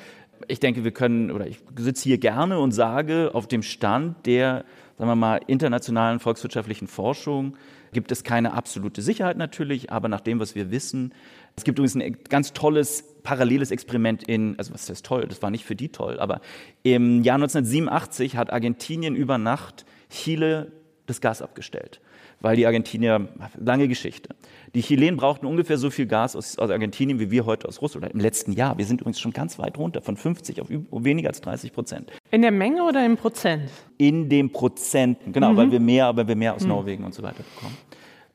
[0.47, 4.65] ich denke, wir können, oder ich sitze hier gerne und sage, auf dem Stand der,
[4.97, 7.57] sagen wir mal, internationalen volkswirtschaftlichen Forschung
[7.91, 11.13] gibt es keine absolute Sicherheit natürlich, aber nach dem, was wir wissen,
[11.55, 15.49] es gibt übrigens ein ganz tolles paralleles Experiment in, also was ist toll, das war
[15.49, 16.41] nicht für die toll, aber
[16.83, 20.71] im Jahr 1987 hat Argentinien über Nacht Chile
[21.05, 21.99] das Gas abgestellt
[22.41, 24.35] weil die Argentinier, lange Geschichte.
[24.75, 28.13] Die Chilenen brauchten ungefähr so viel Gas aus, aus, Argentinien wie wir heute aus Russland,
[28.13, 28.77] im letzten Jahr.
[28.77, 32.11] Wir sind übrigens schon ganz weit runter, von 50 auf weniger als 30 Prozent.
[32.31, 33.69] In der Menge oder im Prozent?
[33.97, 35.57] In den Prozenten, genau, mhm.
[35.57, 36.69] weil wir mehr, aber wir mehr aus mhm.
[36.69, 37.75] Norwegen und so weiter bekommen.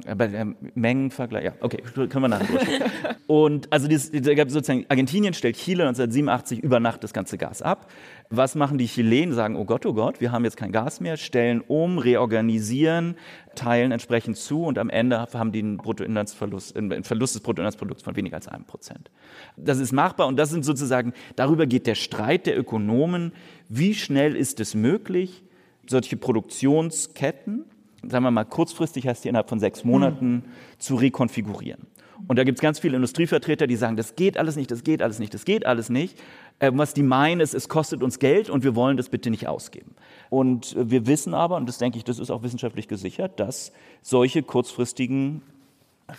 [0.03, 2.91] Bei der Mengenvergleich, ja, okay, können wir nachher.
[3.27, 7.91] Und also gab sozusagen, Argentinien stellt Chile 1987 über Nacht das ganze Gas ab.
[8.29, 9.35] Was machen die Chilenen?
[9.35, 13.15] Sagen, oh Gott, oh Gott, wir haben jetzt kein Gas mehr, stellen um, reorganisieren,
[13.55, 18.17] teilen entsprechend zu und am Ende haben die einen Bruttoinlandsverlust, einen Verlust des Bruttoinlandsprodukts von
[18.17, 19.11] weniger als einem Prozent.
[19.57, 23.33] Das ist machbar und das sind sozusagen, darüber geht der Streit der Ökonomen,
[23.69, 25.45] wie schnell ist es möglich,
[25.87, 27.65] solche Produktionsketten
[28.11, 30.43] sagen wir mal kurzfristig heißt die innerhalb von sechs Monaten, mhm.
[30.79, 31.87] zu rekonfigurieren.
[32.27, 35.03] Und da gibt es ganz viele Industrievertreter, die sagen, das geht alles nicht, das geht
[35.03, 36.19] alles nicht, das geht alles nicht.
[36.59, 39.49] Äh, was die meinen ist, es kostet uns Geld und wir wollen das bitte nicht
[39.49, 39.95] ausgeben.
[40.31, 44.43] Und wir wissen aber, und das denke ich, das ist auch wissenschaftlich gesichert, dass solche
[44.43, 45.43] kurzfristigen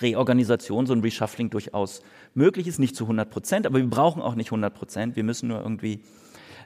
[0.02, 2.02] Reorganisation, so ein Reshuffling durchaus
[2.34, 2.80] möglich ist.
[2.80, 5.16] Nicht zu 100 Prozent, aber wir brauchen auch nicht 100 Prozent.
[5.16, 6.02] Wir müssen nur irgendwie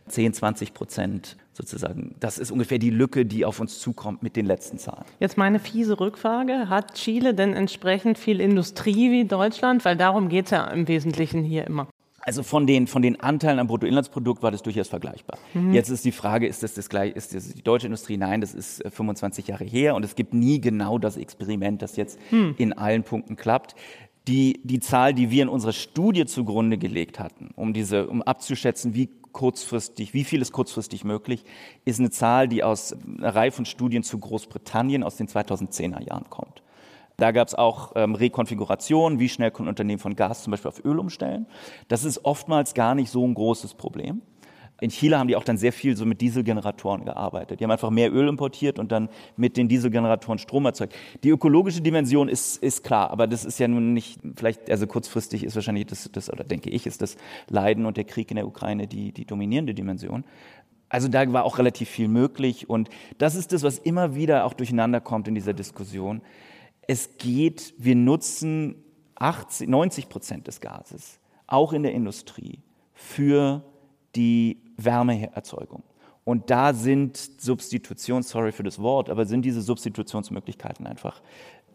[0.07, 2.15] 10, 20 Prozent sozusagen.
[2.19, 5.03] Das ist ungefähr die Lücke, die auf uns zukommt mit den letzten Zahlen.
[5.19, 6.69] Jetzt meine fiese Rückfrage.
[6.69, 9.83] Hat Chile denn entsprechend viel Industrie wie Deutschland?
[9.85, 11.87] Weil darum geht es ja im Wesentlichen hier immer.
[12.21, 15.37] Also von den, von den Anteilen am Bruttoinlandsprodukt war das durchaus vergleichbar.
[15.53, 15.73] Mhm.
[15.73, 18.17] Jetzt ist die Frage, ist das, das gleich, ist das die deutsche Industrie?
[18.17, 21.95] Nein, das ist 25 äh, Jahre her und es gibt nie genau das Experiment, das
[21.95, 22.55] jetzt mhm.
[22.57, 23.75] in allen Punkten klappt.
[24.27, 28.93] Die, die Zahl, die wir in unserer Studie zugrunde gelegt hatten, um, diese, um abzuschätzen,
[28.93, 31.43] wie kurzfristig, wie viel ist kurzfristig möglich,
[31.85, 36.29] ist eine Zahl, die aus einer Reihe von Studien zu Großbritannien aus den 2010er Jahren
[36.29, 36.63] kommt.
[37.17, 40.83] Da gab es auch ähm, Rekonfigurationen, wie schnell können Unternehmen von Gas zum Beispiel auf
[40.85, 41.47] Öl umstellen.
[41.89, 44.21] Das ist oftmals gar nicht so ein großes Problem.
[44.81, 47.59] In Chile haben die auch dann sehr viel so mit Dieselgeneratoren gearbeitet.
[47.59, 50.95] Die haben einfach mehr Öl importiert und dann mit den Dieselgeneratoren Strom erzeugt.
[51.23, 55.43] Die ökologische Dimension ist, ist klar, aber das ist ja nun nicht, vielleicht, also kurzfristig
[55.43, 58.47] ist wahrscheinlich das, das, oder denke ich, ist das Leiden und der Krieg in der
[58.47, 60.23] Ukraine die, die dominierende Dimension.
[60.87, 62.89] Also da war auch relativ viel möglich und
[63.19, 66.21] das ist das, was immer wieder auch durcheinander kommt in dieser Diskussion
[66.89, 72.63] es geht, wir nutzen 80, 90 Prozent des Gases, auch in der Industrie,
[72.95, 73.63] für
[74.15, 75.83] die Wärmeerzeugung.
[76.23, 81.21] Und da sind Substitutions, sorry für das Wort, aber sind diese Substitutionsmöglichkeiten einfach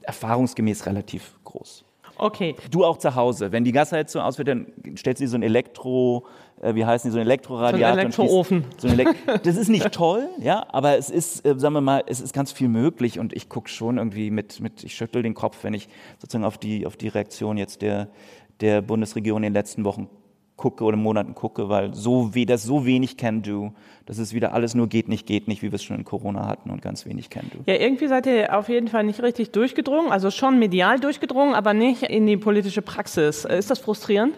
[0.03, 1.85] erfahrungsgemäß relativ groß.
[2.17, 2.55] Okay.
[2.71, 3.51] Du auch zu Hause.
[3.51, 6.27] Wenn die Gasheizung aus wird, dann stellst du dir so ein Elektro,
[6.61, 7.95] äh, wie heißen die, so ein Elektroradiator.
[8.12, 8.64] So ein Elektroofen.
[8.79, 12.05] So ein Elekt das ist nicht toll, ja, aber es ist, äh, sagen wir mal,
[12.07, 15.35] es ist ganz viel möglich und ich gucke schon irgendwie mit, mit, ich schüttel den
[15.35, 15.88] Kopf, wenn ich
[16.21, 18.09] sozusagen auf die, auf die Reaktion jetzt der,
[18.61, 20.09] der Bundesregierung in den letzten Wochen
[20.57, 23.73] gucke oder Monaten gucke, weil so we das so wenig can do,
[24.07, 26.47] das ist wieder alles nur geht nicht, geht nicht, wie wir es schon in Corona
[26.47, 27.59] hatten und ganz wenig can do.
[27.67, 31.75] Ja, irgendwie seid ihr auf jeden Fall nicht richtig durchgedrungen, also schon medial durchgedrungen, aber
[31.75, 33.45] nicht in die politische Praxis.
[33.45, 34.35] Ist das frustrierend?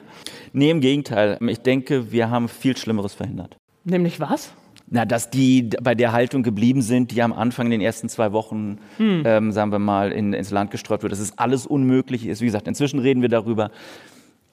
[0.53, 1.39] Nee, im Gegenteil.
[1.49, 3.57] Ich denke, wir haben viel Schlimmeres verhindert.
[3.85, 4.53] Nämlich was?
[4.89, 8.33] Na, dass die bei der Haltung geblieben sind, die am Anfang in den ersten zwei
[8.33, 9.23] Wochen, hm.
[9.25, 12.41] ähm, sagen wir mal, in, ins Land gestreut wird, dass es alles unmöglich ist.
[12.41, 13.73] Wie gesagt, inzwischen reden wir darüber,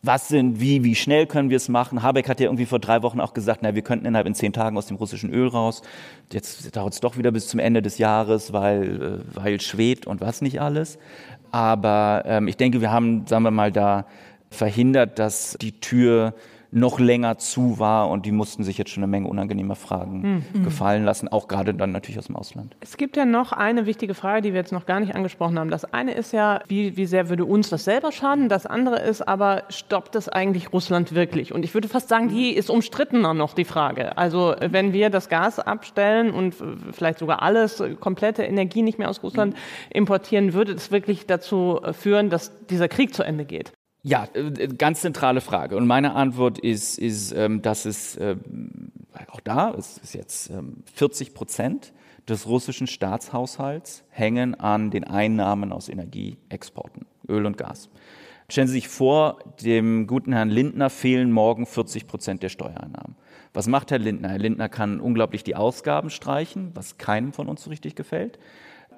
[0.05, 2.03] was sind, wie, wie schnell können wir es machen?
[2.03, 4.51] Habeck hat ja irgendwie vor drei Wochen auch gesagt, na, wir könnten innerhalb in zehn
[4.51, 5.81] Tagen aus dem russischen Öl raus.
[6.31, 10.19] Jetzt dauert es doch wieder bis zum Ende des Jahres, weil, äh, weil schwebt und
[10.19, 10.99] was nicht alles.
[11.51, 14.05] Aber ähm, ich denke, wir haben, sagen wir mal, da
[14.49, 16.33] verhindert, dass die Tür
[16.73, 20.63] noch länger zu war und die mussten sich jetzt schon eine Menge unangenehmer Fragen mhm.
[20.63, 22.75] gefallen lassen, auch gerade dann natürlich aus dem Ausland.
[22.79, 25.69] Es gibt ja noch eine wichtige Frage, die wir jetzt noch gar nicht angesprochen haben.
[25.69, 28.49] Das eine ist ja, wie, wie sehr würde uns das selber schaden?
[28.49, 31.53] Das andere ist aber, stoppt es eigentlich Russland wirklich?
[31.53, 34.17] Und ich würde fast sagen, die ist umstrittener noch, die Frage.
[34.17, 36.55] Also wenn wir das Gas abstellen und
[36.91, 39.55] vielleicht sogar alles, komplette Energie nicht mehr aus Russland
[39.91, 43.73] importieren, würde das wirklich dazu führen, dass dieser Krieg zu Ende geht?
[44.03, 45.77] Ja, äh, ganz zentrale Frage.
[45.77, 48.91] Und meine Antwort ist, ist ähm, dass es ähm,
[49.29, 50.51] auch da, es ist jetzt
[50.93, 51.93] 40 ähm, Prozent
[52.27, 57.89] des russischen Staatshaushalts hängen an den Einnahmen aus Energieexporten, Öl und Gas.
[58.49, 63.15] Stellen Sie sich vor, dem guten Herrn Lindner fehlen morgen 40 Prozent der Steuereinnahmen.
[63.53, 64.29] Was macht Herr Lindner?
[64.29, 68.37] Herr Lindner kann unglaublich die Ausgaben streichen, was keinem von uns so richtig gefällt.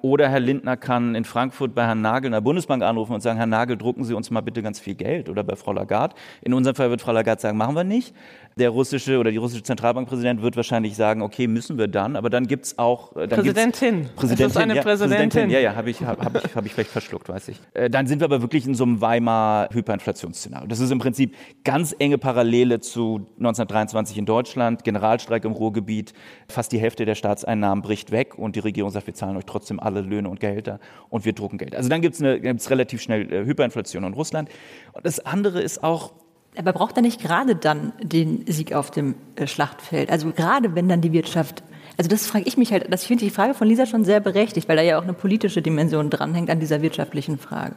[0.02, 3.38] Oder Herr Lindner kann in Frankfurt bei Herrn Nagel in der Bundesbank anrufen und sagen,
[3.38, 5.28] Herr Nagel, drucken Sie uns mal bitte ganz viel Geld.
[5.28, 6.14] Oder bei Frau Lagarde.
[6.42, 8.14] In unserem Fall wird Frau Lagarde sagen, machen wir nicht.
[8.58, 12.16] Der russische oder die russische Zentralbankpräsident wird wahrscheinlich sagen, okay, müssen wir dann.
[12.16, 13.14] Aber dann gibt es auch...
[13.14, 14.08] Äh, dann Präsidentin.
[14.16, 14.46] Präsidentin.
[14.46, 15.28] Ist eine ja, Präsidentin.
[15.28, 15.50] Präsidentin.
[15.50, 17.60] Ja, ja, habe ich, hab, hab ich, hab ich vielleicht verschluckt, weiß ich.
[17.74, 20.66] Äh, dann sind wir aber wirklich in so einem Weimar Hyperinflationsszenario.
[20.68, 26.14] Das ist im Prinzip ganz enge Parallele zu 1923 in Deutschland, Generalstreik im Ruhrgebiet,
[26.48, 29.80] fast die Hälfte der Staatseinnahmen bricht weg und die Regierung sagt, wir zahlen euch trotzdem
[29.80, 31.76] alle Löhne und Gehälter und wir drucken Geld.
[31.76, 34.48] Also dann gibt es relativ schnell äh, Hyperinflation in Russland.
[34.94, 36.14] Und das andere ist auch,
[36.56, 40.10] aber braucht er nicht gerade dann den Sieg auf dem äh, Schlachtfeld?
[40.10, 41.62] Also gerade wenn dann die Wirtschaft
[41.98, 44.20] also das frage ich mich halt, das finde ich die Frage von Lisa schon sehr
[44.20, 47.74] berechtigt, weil da ja auch eine politische Dimension dranhängt an dieser wirtschaftlichen Frage.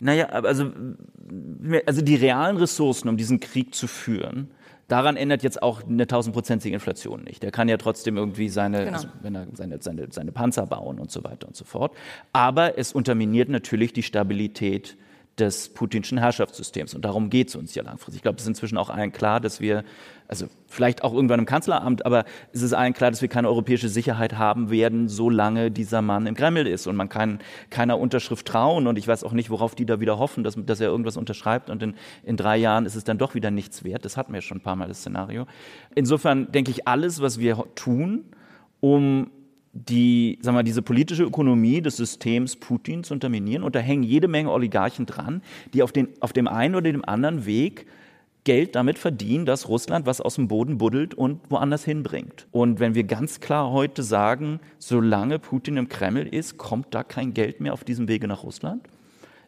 [0.00, 0.70] Naja, also,
[1.86, 4.50] also die realen Ressourcen, um diesen Krieg zu führen,
[4.88, 7.42] daran ändert jetzt auch eine tausendprozentige Inflation nicht.
[7.42, 8.92] Der kann ja trotzdem irgendwie seine, genau.
[8.96, 11.94] also wenn er seine, seine, seine Panzer bauen und so weiter und so fort.
[12.32, 14.96] Aber es unterminiert natürlich die Stabilität
[15.38, 16.94] des putinschen Herrschaftssystems.
[16.94, 18.16] Und darum geht es uns ja langfristig.
[18.16, 19.84] Ich glaube, es ist inzwischen auch allen klar, dass wir,
[20.28, 23.90] also vielleicht auch irgendwann im Kanzleramt, aber es ist allen klar, dass wir keine europäische
[23.90, 26.86] Sicherheit haben werden, solange dieser Mann im Kreml ist.
[26.86, 28.86] Und man kann keiner Unterschrift trauen.
[28.86, 31.68] Und ich weiß auch nicht, worauf die da wieder hoffen, dass, dass er irgendwas unterschreibt.
[31.68, 31.94] Und in,
[32.24, 34.06] in drei Jahren ist es dann doch wieder nichts wert.
[34.06, 35.46] Das hatten wir schon ein paar Mal, das Szenario.
[35.94, 38.24] Insofern denke ich, alles, was wir tun,
[38.80, 39.30] um
[39.76, 43.62] die, sagen wir, diese politische Ökonomie des Systems Putin zu unterminieren.
[43.62, 45.42] Und da hängen jede Menge Oligarchen dran,
[45.74, 47.86] die auf, den, auf dem einen oder dem anderen Weg
[48.44, 52.46] Geld damit verdienen, dass Russland was aus dem Boden buddelt und woanders hinbringt.
[52.52, 57.34] Und wenn wir ganz klar heute sagen, solange Putin im Kreml ist, kommt da kein
[57.34, 58.84] Geld mehr auf diesem Wege nach Russland,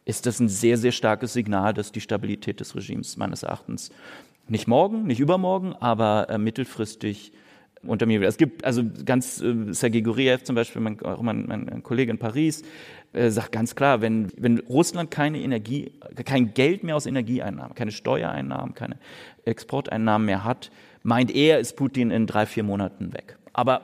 [0.05, 3.91] ist das ein sehr, sehr starkes Signal, dass die Stabilität des Regimes meines Erachtens
[4.49, 7.33] nicht morgen, nicht übermorgen, aber äh, mittelfristig
[7.89, 8.23] unter mir.
[8.23, 12.19] Es gibt also ganz, äh, Sergei Guriev zum Beispiel, mein, auch mein, mein Kollege in
[12.19, 12.63] Paris,
[13.13, 15.93] äh, sagt ganz klar, wenn, wenn Russland keine Energie,
[16.25, 18.97] kein Geld mehr aus Energieeinnahmen, keine Steuereinnahmen, keine
[19.45, 20.71] Exporteinnahmen mehr hat,
[21.03, 23.39] meint er, ist Putin in drei, vier Monaten weg.
[23.53, 23.83] Aber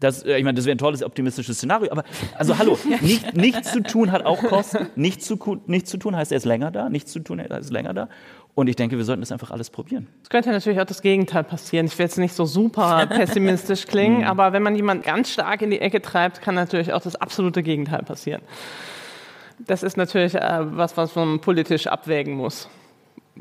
[0.00, 2.04] das, äh, ich meine, das wäre ein tolles optimistisches Szenario, aber
[2.36, 4.86] also hallo, nicht, nichts zu tun hat auch Kosten.
[4.96, 7.70] Nichts zu, nichts zu tun heißt, er ist länger da, nichts zu tun, er ist
[7.70, 8.08] länger da.
[8.54, 10.08] Und ich denke, wir sollten das einfach alles probieren.
[10.22, 11.86] Es könnte natürlich auch das Gegenteil passieren.
[11.86, 14.24] Ich will jetzt nicht so super pessimistisch klingen, mhm.
[14.24, 17.62] aber wenn man jemanden ganz stark in die Ecke treibt, kann natürlich auch das absolute
[17.62, 18.42] Gegenteil passieren.
[19.66, 22.68] Das ist natürlich äh, was, was man politisch abwägen muss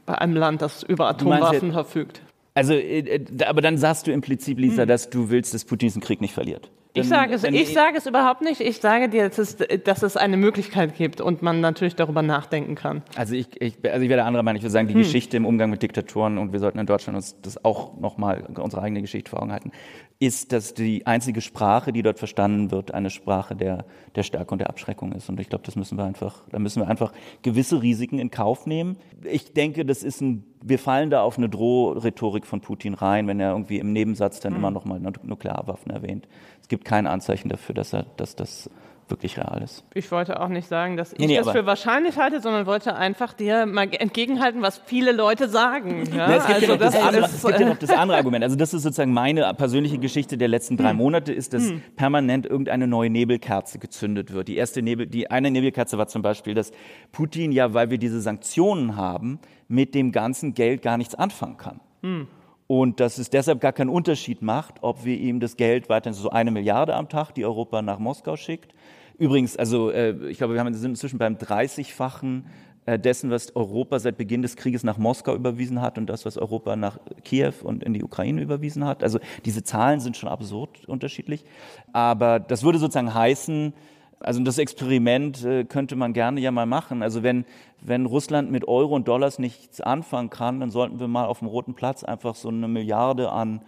[0.05, 2.21] bei einem Land, das über Atomwaffen verfügt.
[2.53, 4.87] Also, äh, äh, aber dann sagst du implizit, Lisa, hm.
[4.87, 6.69] dass du willst, dass Putin diesen Krieg nicht verliert.
[6.93, 8.61] Ich sage, es, ich sage es überhaupt nicht.
[8.61, 12.73] Ich sage dir, dass es, dass es eine Möglichkeit gibt und man natürlich darüber nachdenken
[12.73, 13.03] kann.
[13.15, 14.57] Also ich, ich, also ich werde anderer Meinung.
[14.57, 15.01] Ich würde sagen, die hm.
[15.03, 18.81] Geschichte im Umgang mit Diktatoren, und wir sollten in Deutschland uns das auch nochmal, unsere
[18.81, 19.71] eigene Geschichte vor Augen halten,
[20.19, 24.57] ist, dass die einzige Sprache, die dort verstanden wird, eine Sprache der, der Stärke und
[24.57, 25.29] der Abschreckung ist.
[25.29, 28.65] Und ich glaube, das müssen wir einfach, da müssen wir einfach gewisse Risiken in Kauf
[28.65, 28.97] nehmen.
[29.23, 33.39] Ich denke, das ist ein, wir fallen da auf eine Drohrhetorik von Putin rein, wenn
[33.39, 34.59] er irgendwie im Nebensatz dann hm.
[34.59, 36.27] immer nochmal Nuklearwaffen erwähnt.
[36.61, 38.69] Es gibt kein Anzeichen dafür, dass, er, dass das
[39.09, 39.83] wirklich real ist.
[39.93, 42.95] Ich wollte auch nicht sagen, dass ich nee, nee, das für wahrscheinlich halte, sondern wollte
[42.95, 46.03] einfach dir mal entgegenhalten, was viele Leute sagen.
[46.13, 46.27] Ja?
[46.27, 48.43] Na, es, gibt also ja das, das andere, es gibt ja noch das andere Argument.
[48.43, 50.97] Also das ist sozusagen meine persönliche Geschichte der letzten drei hm.
[50.97, 51.81] Monate, ist, dass hm.
[51.95, 54.47] permanent irgendeine neue Nebelkerze gezündet wird.
[54.47, 56.71] Die erste Nebel, die eine Nebelkerze war zum Beispiel, dass
[57.11, 61.79] Putin ja, weil wir diese Sanktionen haben, mit dem ganzen Geld gar nichts anfangen kann.
[62.01, 62.27] Hm
[62.71, 66.29] und dass es deshalb gar keinen Unterschied macht, ob wir ihm das Geld weiterhin so
[66.29, 68.75] eine Milliarde am Tag, die Europa nach Moskau schickt,
[69.19, 72.45] Übrigens, also äh, ich glaube, wir sind inzwischen beim 30-fachen
[72.85, 76.37] äh, dessen, was Europa seit Beginn des Krieges nach Moskau überwiesen hat und das, was
[76.37, 79.03] Europa nach Kiew und in die Ukraine überwiesen hat.
[79.03, 81.43] Also diese Zahlen sind schon absurd unterschiedlich.
[81.91, 83.73] Aber das würde sozusagen heißen,
[84.19, 87.01] also das Experiment äh, könnte man gerne ja mal machen.
[87.01, 87.45] Also wenn,
[87.81, 91.47] wenn Russland mit Euro und Dollars nichts anfangen kann, dann sollten wir mal auf dem
[91.47, 93.61] Roten Platz einfach so eine Milliarde an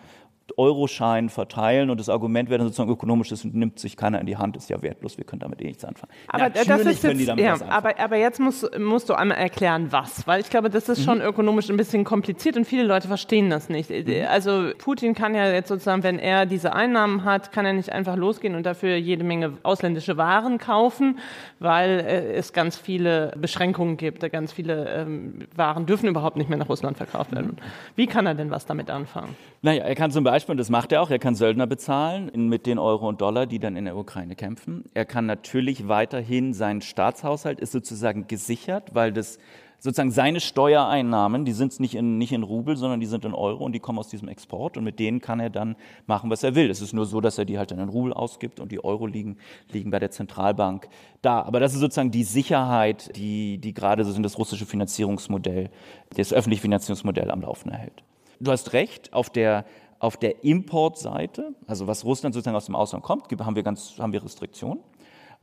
[0.58, 4.38] Euroschein verteilen und das Argument wäre dann sozusagen ökonomisch, das nimmt sich keiner in die
[4.38, 6.12] Hand, ist ja wertlos, wir können damit eh nichts anfangen.
[6.28, 10.28] Aber Natürlich das ist jetzt, ja, aber, aber, jetzt musst, musst, du einmal erklären, was,
[10.28, 11.26] weil ich glaube, das ist schon mhm.
[11.26, 13.90] ökonomisch ein bisschen kompliziert und viele Leute verstehen das nicht.
[13.90, 14.26] Mhm.
[14.30, 18.16] Also Putin kann ja jetzt sozusagen, wenn er diese Einnahmen hat, kann er nicht einfach
[18.16, 21.20] losgehen und dafür jede Menge ausländische Waren kaufen,
[21.60, 26.58] weil äh, es ganz viele Beschränkungen gibt, ganz viele ähm, Waren dürfen überhaupt nicht mehr
[26.58, 27.58] nach Russland verkauft werden.
[27.58, 27.96] Mhm.
[27.96, 29.36] Wie kann er denn was damit anfangen?
[29.62, 32.32] Naja, er kann zum Beispiel Beispiel, und das macht er auch, er kann Söldner bezahlen
[32.50, 34.86] mit den Euro und Dollar, die dann in der Ukraine kämpfen.
[34.96, 39.38] Er kann natürlich weiterhin, sein Staatshaushalt ist sozusagen gesichert, weil das
[39.78, 43.64] sozusagen seine Steuereinnahmen, die sind nicht in, nicht in Rubel, sondern die sind in Euro
[43.64, 45.76] und die kommen aus diesem Export und mit denen kann er dann
[46.08, 46.72] machen, was er will.
[46.72, 49.06] Es ist nur so, dass er die halt dann in Rubel ausgibt und die Euro
[49.06, 49.38] liegen,
[49.72, 50.88] liegen bei der Zentralbank
[51.22, 51.44] da.
[51.44, 55.70] Aber das ist sozusagen die Sicherheit, die, die gerade so das russische Finanzierungsmodell,
[56.16, 58.04] das öffentliche Finanzierungsmodell am Laufen erhält.
[58.40, 59.66] Du hast recht, auf der
[60.02, 64.14] auf der Importseite, also was Russland sozusagen aus dem Ausland kommt, haben wir, ganz, haben
[64.14, 64.84] wir Restriktionen.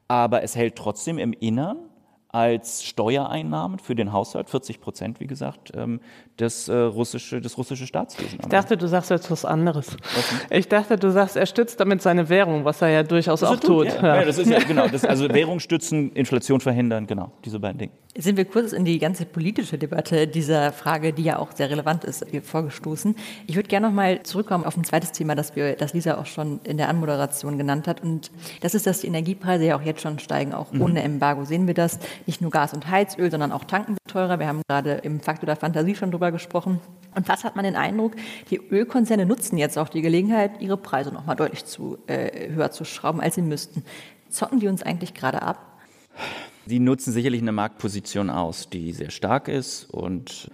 [0.09, 1.79] Aber es hält trotzdem im Innern
[2.29, 6.01] als Steuereinnahmen für den Haushalt, 40 Prozent, wie gesagt, ähm,
[6.39, 8.39] das, äh, russische, das russische Staatswesen.
[8.41, 9.97] Ich dachte, du sagst jetzt was anderes.
[10.51, 13.87] Ich dachte, du sagst, er stützt damit seine Währung, was er ja durchaus auch tut.
[13.87, 14.03] Ja.
[14.03, 14.17] Ja.
[14.17, 14.25] ja.
[14.25, 14.87] das ist ja genau.
[14.89, 17.93] Das, also Währung stützen, Inflation verhindern, genau, diese beiden Dinge.
[18.17, 22.05] Sind wir kurz in die ganze politische Debatte dieser Frage, die ja auch sehr relevant
[22.05, 23.15] ist, vorgestoßen.
[23.47, 26.27] Ich würde gerne noch mal zurückkommen auf ein zweites Thema, das, wir, das Lisa auch
[26.27, 28.03] schon in der Anmoderation genannt hat.
[28.03, 30.83] Und das ist, dass die Energiepreise ja auch jetzt schon steigen, auch mhm.
[30.83, 31.45] ohne Embargo.
[31.45, 31.99] Sehen wir das?
[32.27, 34.39] Nicht nur Gas und Heizöl, sondern auch Tanken wird teurer.
[34.39, 36.81] Wir haben gerade im Faktor der Fantasie schon drüber gesprochen.
[37.15, 38.13] Und was hat man den Eindruck,
[38.51, 42.71] die Ölkonzerne nutzen jetzt auch die Gelegenheit, ihre Preise noch mal deutlich zu, äh, höher
[42.71, 43.83] zu schrauben, als sie müssten.
[44.29, 45.81] Zocken die uns eigentlich gerade ab?
[46.67, 49.85] Die nutzen sicherlich eine Marktposition aus, die sehr stark ist.
[49.87, 50.51] Und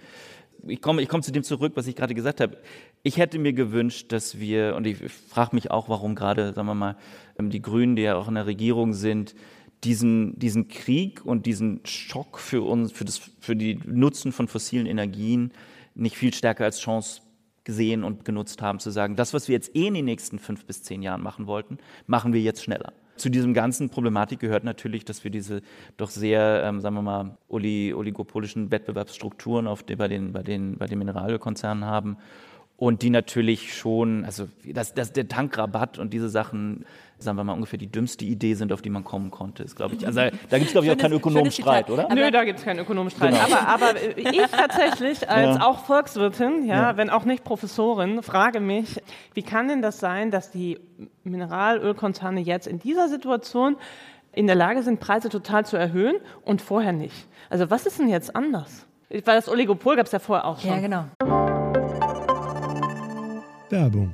[0.65, 2.57] ich komme, ich komme zu dem zurück, was ich gerade gesagt habe.
[3.03, 4.97] Ich hätte mir gewünscht, dass wir, und ich
[5.29, 6.95] frage mich auch, warum gerade, sagen wir mal,
[7.37, 9.35] die Grünen, die ja auch in der Regierung sind,
[9.83, 14.87] diesen, diesen Krieg und diesen Schock für uns, für, das, für die Nutzen von fossilen
[14.87, 15.51] Energien
[15.93, 17.21] nicht viel stärker als Chance
[17.63, 20.65] gesehen und genutzt haben, zu sagen, das, was wir jetzt eh in den nächsten fünf
[20.65, 22.93] bis zehn Jahren machen wollten, machen wir jetzt schneller.
[23.15, 25.61] Zu diesem ganzen Problematik gehört natürlich, dass wir diese
[25.97, 30.85] doch sehr, ähm, sagen wir mal, oligopolischen Wettbewerbsstrukturen auf die, bei, den, bei, den, bei
[30.85, 32.17] den Mineralölkonzernen haben
[32.77, 36.85] und die natürlich schon, also dass, dass der Tankrabatt und diese Sachen,
[37.17, 39.95] sagen wir mal, ungefähr die dümmste Idee sind, auf die man kommen konnte, ist, glaube
[39.95, 40.05] ich.
[40.05, 42.07] Also da gibt es, glaube ich, auch keinen Ökonomstreit, oder?
[42.13, 43.31] Nö, da gibt es keinen Ökonomstreit.
[43.31, 43.43] Genau.
[43.43, 45.65] Aber, aber ich tatsächlich als ja.
[45.65, 49.01] auch Volkswirtin, ja, ja, wenn auch nicht Professorin, frage mich,
[49.33, 50.79] wie kann denn das sein, dass die
[51.23, 53.77] Mineralölkonzerne jetzt in dieser Situation
[54.33, 57.27] in der Lage sind, Preise total zu erhöhen und vorher nicht?
[57.49, 58.85] Also was ist denn jetzt anders?
[59.09, 60.71] Weil das Oligopol gab es ja vorher auch schon.
[60.71, 61.05] Ja, genau.
[63.69, 64.13] Werbung.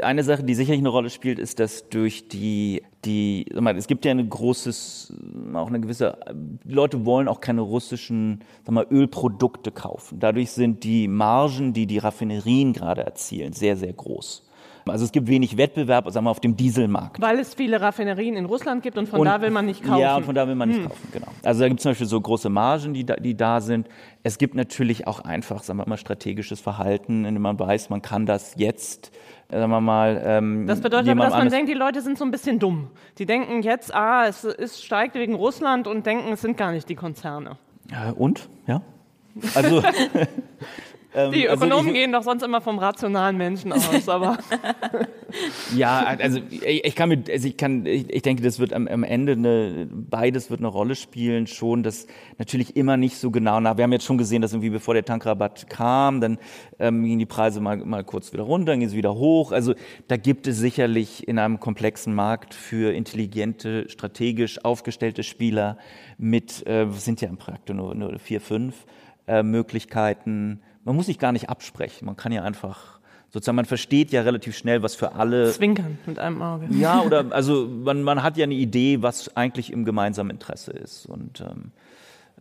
[0.00, 4.04] Eine Sache, die sicherlich eine Rolle spielt, ist, dass durch die, die mal, es gibt
[4.04, 5.12] ja ein großes,
[5.54, 10.20] auch eine gewisse, die Leute wollen auch keine russischen sag mal, Ölprodukte kaufen.
[10.20, 14.47] Dadurch sind die Margen, die die Raffinerien gerade erzielen, sehr, sehr groß.
[14.90, 17.20] Also es gibt wenig Wettbewerb sagen wir, auf dem Dieselmarkt.
[17.20, 20.00] Weil es viele Raffinerien in Russland gibt und von und, da will man nicht kaufen.
[20.00, 20.88] Ja, und von da will man nicht hm.
[20.88, 21.28] kaufen, genau.
[21.42, 23.88] Also da gibt es zum Beispiel so große Margen, die da, die da sind.
[24.22, 28.02] Es gibt natürlich auch einfach, sagen wir mal, strategisches Verhalten, in dem man weiß, man
[28.02, 29.12] kann das jetzt
[29.50, 30.20] sagen wir mal.
[30.24, 32.90] Ähm, das bedeutet aber, dass man denkt, die Leute sind so ein bisschen dumm.
[33.18, 36.88] Die denken jetzt, ah, es, es steigt wegen Russland und denken, es sind gar nicht
[36.88, 37.56] die Konzerne.
[37.90, 38.48] Äh, und?
[38.66, 38.82] Ja.
[39.54, 39.82] Also,
[41.14, 44.38] Ähm, die also Ökonomen also ich, gehen doch sonst immer vom rationalen Menschen aus, aber.
[45.74, 48.86] ja, also ich, ich, kann mit, also ich kann, ich, ich denke, das wird am,
[48.86, 52.06] am, Ende eine, beides wird eine Rolle spielen, schon, dass
[52.36, 53.78] natürlich immer nicht so genau nach.
[53.78, 56.38] Wir haben jetzt schon gesehen, dass irgendwie bevor der Tankrabatt kam, dann
[56.78, 59.52] ähm, gingen die Preise mal, mal kurz wieder runter, dann gingen sie wieder hoch.
[59.52, 59.74] Also
[60.08, 65.78] da gibt es sicherlich in einem komplexen Markt für intelligente, strategisch aufgestellte Spieler
[66.18, 68.84] mit, äh, sind ja im Projekt nur, nur vier, fünf
[69.26, 72.06] äh, Möglichkeiten, man muss sich gar nicht absprechen.
[72.06, 75.52] Man kann ja einfach sozusagen, man versteht ja relativ schnell, was für alle.
[75.52, 76.66] Zwinkern mit einem Auge.
[76.70, 81.04] Ja, oder also man, man hat ja eine Idee, was eigentlich im gemeinsamen Interesse ist.
[81.04, 81.72] Und ähm,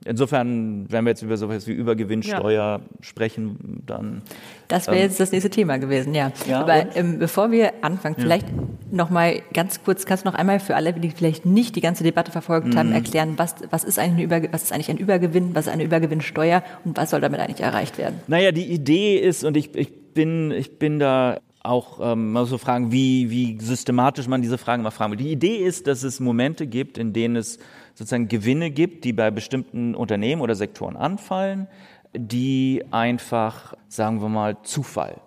[0.06, 2.80] Insofern, wenn wir jetzt über sowas wie Übergewinnsteuer ja.
[3.02, 4.22] sprechen, dann.
[4.68, 6.32] Das wäre ähm, jetzt das nächste Thema gewesen, ja.
[6.48, 8.24] ja Aber ähm, bevor wir anfangen, ja.
[8.24, 8.48] vielleicht
[8.92, 12.04] noch mal ganz kurz, kannst du noch einmal für alle, die vielleicht nicht die ganze
[12.04, 12.78] Debatte verfolgt mhm.
[12.78, 15.84] haben, erklären, was, was, ist eigentlich Über, was ist eigentlich ein Übergewinn, was ist eine
[15.84, 18.20] Übergewinnsteuer und was soll damit eigentlich erreicht werden?
[18.28, 22.58] Naja, die Idee ist, und ich, ich, bin, ich bin da auch ähm, mal so
[22.58, 25.18] fragen, wie, wie systematisch man diese Fragen mal fragen will.
[25.18, 27.60] Die Idee ist, dass es Momente gibt, in denen es
[27.98, 31.68] sozusagen Gewinne gibt, die bei bestimmten Unternehmen oder Sektoren anfallen,
[32.16, 35.20] die einfach, sagen wir mal, Zufall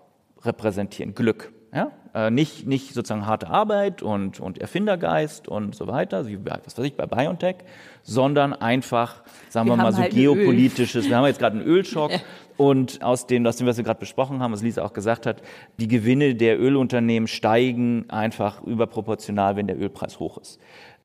[0.43, 1.53] repräsentieren, Glück.
[1.75, 1.91] Ja?
[2.15, 6.79] Äh, nicht, nicht sozusagen harte Arbeit und, und Erfindergeist und so weiter, wie bei, was
[6.79, 7.57] weiß ich, bei BioNTech,
[8.05, 12.13] sondern einfach, sagen wir, wir mal, so halt geopolitisches, wir haben jetzt gerade einen Ölschock
[12.57, 15.43] und aus dem, aus dem, was wir gerade besprochen haben, was Lisa auch gesagt hat,
[15.79, 20.61] die Gewinne der Ölunternehmen steigen einfach überproportional, wenn der Ölpreis hoch ist.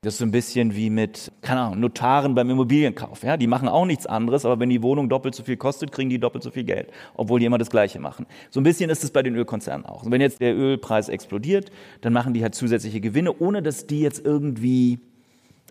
[0.06, 3.24] Das ist so ein bisschen wie mit, keine Ahnung, Notaren beim Immobilienkauf.
[3.24, 3.38] Ja?
[3.38, 6.20] Die machen auch nichts anderes, aber wenn die Wohnung doppelt so viel kostet, kriegen die
[6.20, 8.28] doppelt so viel Geld, obwohl die immer das Gleiche machen.
[8.51, 10.03] So ein bisschen ist es bei den Ölkonzernen auch.
[10.03, 14.01] Und wenn jetzt der Ölpreis explodiert, dann machen die halt zusätzliche Gewinne, ohne dass die
[14.01, 14.99] jetzt irgendwie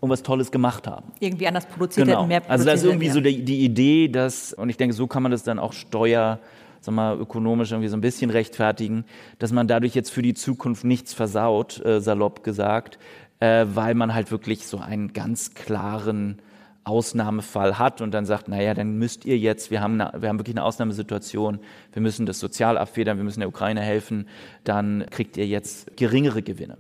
[0.03, 1.13] irgendwas Tolles gemacht haben.
[1.21, 2.27] Irgendwie anders produziert genau.
[2.27, 5.07] mehr produziert Also das ist irgendwie so die, die Idee, dass, und ich denke, so
[5.07, 6.41] kann man das dann auch steuer
[6.85, 9.05] sag mal, ökonomisch irgendwie so ein bisschen rechtfertigen,
[9.39, 12.99] dass man dadurch jetzt für die Zukunft nichts versaut, äh, salopp gesagt,
[13.41, 16.41] äh, weil man halt wirklich so einen ganz klaren
[16.85, 20.55] Ausnahmefall hat und dann sagt, naja, dann müsst ihr jetzt, wir haben, wir haben wirklich
[20.55, 21.61] eine Ausnahmesituation,
[21.93, 24.29] wir müssen das sozial abfedern, wir müssen der Ukraine helfen,
[24.65, 26.77] dann kriegt ihr jetzt geringere Gewinne.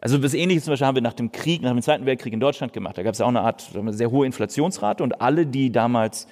[0.00, 2.40] Also das Ähnliche zum Beispiel haben wir nach dem Krieg, nach dem Zweiten Weltkrieg in
[2.40, 2.98] Deutschland gemacht.
[2.98, 6.26] Da gab es auch eine Art, eine sehr hohe Inflationsrate und alle, die damals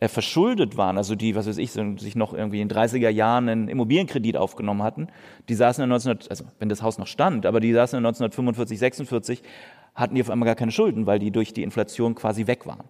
[0.00, 4.36] verschuldet waren, also die, was weiß ich, sich noch irgendwie in 30er Jahren einen Immobilienkredit
[4.36, 5.08] aufgenommen hatten,
[5.48, 8.78] die saßen in 1900, also wenn das Haus noch stand, aber die saßen in 1945,
[8.78, 9.42] 46,
[9.94, 12.84] hatten die auf einmal gar keine Schulden, weil die durch die Inflation quasi weg waren.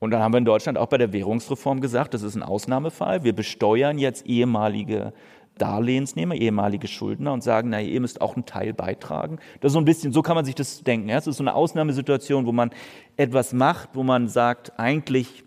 [0.00, 3.24] Und dann haben wir in Deutschland auch bei der Währungsreform gesagt, das ist ein Ausnahmefall.
[3.24, 5.12] Wir besteuern jetzt ehemalige
[5.56, 9.38] Darlehensnehmer, ehemalige Schuldner und sagen, naja, ihr müsst auch einen Teil beitragen.
[9.60, 11.08] Das ist so ein bisschen, so kann man sich das denken.
[11.08, 11.18] Ja?
[11.18, 12.70] Es ist so eine Ausnahmesituation, wo man
[13.16, 15.42] etwas macht, wo man sagt, eigentlich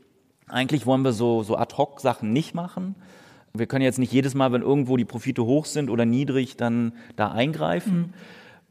[0.52, 2.96] eigentlich wollen wir so, so Ad-Hoc-Sachen nicht machen.
[3.54, 6.94] Wir können jetzt nicht jedes Mal, wenn irgendwo die Profite hoch sind oder niedrig, dann
[7.16, 7.98] da eingreifen.
[7.98, 8.14] Mhm.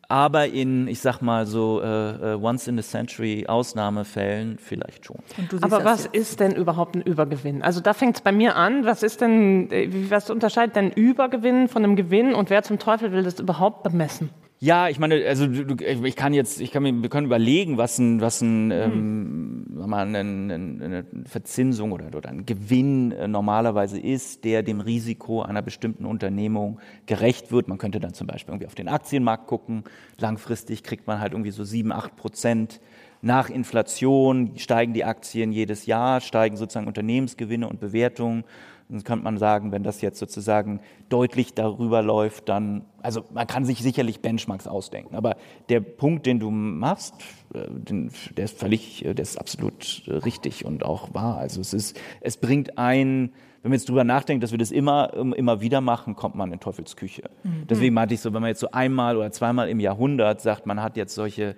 [0.09, 5.19] Aber in, ich sag mal so, äh, äh once in a century Ausnahmefällen vielleicht schon.
[5.61, 6.17] Aber was jetzt?
[6.17, 7.63] ist denn überhaupt ein Übergewinn?
[7.63, 8.85] Also da fängt es bei mir an.
[8.85, 13.13] Was ist denn, äh, was unterscheidet denn Übergewinn von einem Gewinn und wer zum Teufel
[13.13, 14.31] will das überhaupt bemessen?
[14.63, 18.21] Ja, ich meine, also ich kann jetzt, ich kann mir, wir können überlegen, was ein,
[18.21, 24.63] was ein, ähm, mal eine, eine Verzinsung oder, oder ein Gewinn äh, normalerweise ist, der
[24.63, 27.69] dem Risiko einer bestimmten Unternehmung gerecht wird.
[27.69, 29.85] Man könnte dann zum Beispiel irgendwie auf den Aktienmarkt gucken.
[30.19, 32.83] Langfristig kriegt man halt irgendwie so sieben, acht Prozent
[33.23, 38.45] nach Inflation steigen die Aktien jedes Jahr, steigen sozusagen Unternehmensgewinne und Bewertungen.
[38.91, 43.65] Dann könnte man sagen, wenn das jetzt sozusagen deutlich darüber läuft, dann, also man kann
[43.65, 45.37] sich sicherlich Benchmarks ausdenken, aber
[45.69, 47.15] der Punkt, den du machst,
[47.55, 47.69] äh,
[48.37, 51.39] der ist völlig, äh, der ist absolut äh, richtig und auch wahr.
[51.39, 53.33] Also es ist, es bringt ein,
[53.63, 56.59] wenn man jetzt drüber nachdenkt, dass wir das immer, immer wieder machen, kommt man in
[56.61, 57.31] Teufelsküche.
[57.45, 57.67] Mhm.
[57.69, 60.83] Deswegen meinte ich so, wenn man jetzt so einmal oder zweimal im Jahrhundert sagt, man
[60.83, 61.57] hat jetzt solche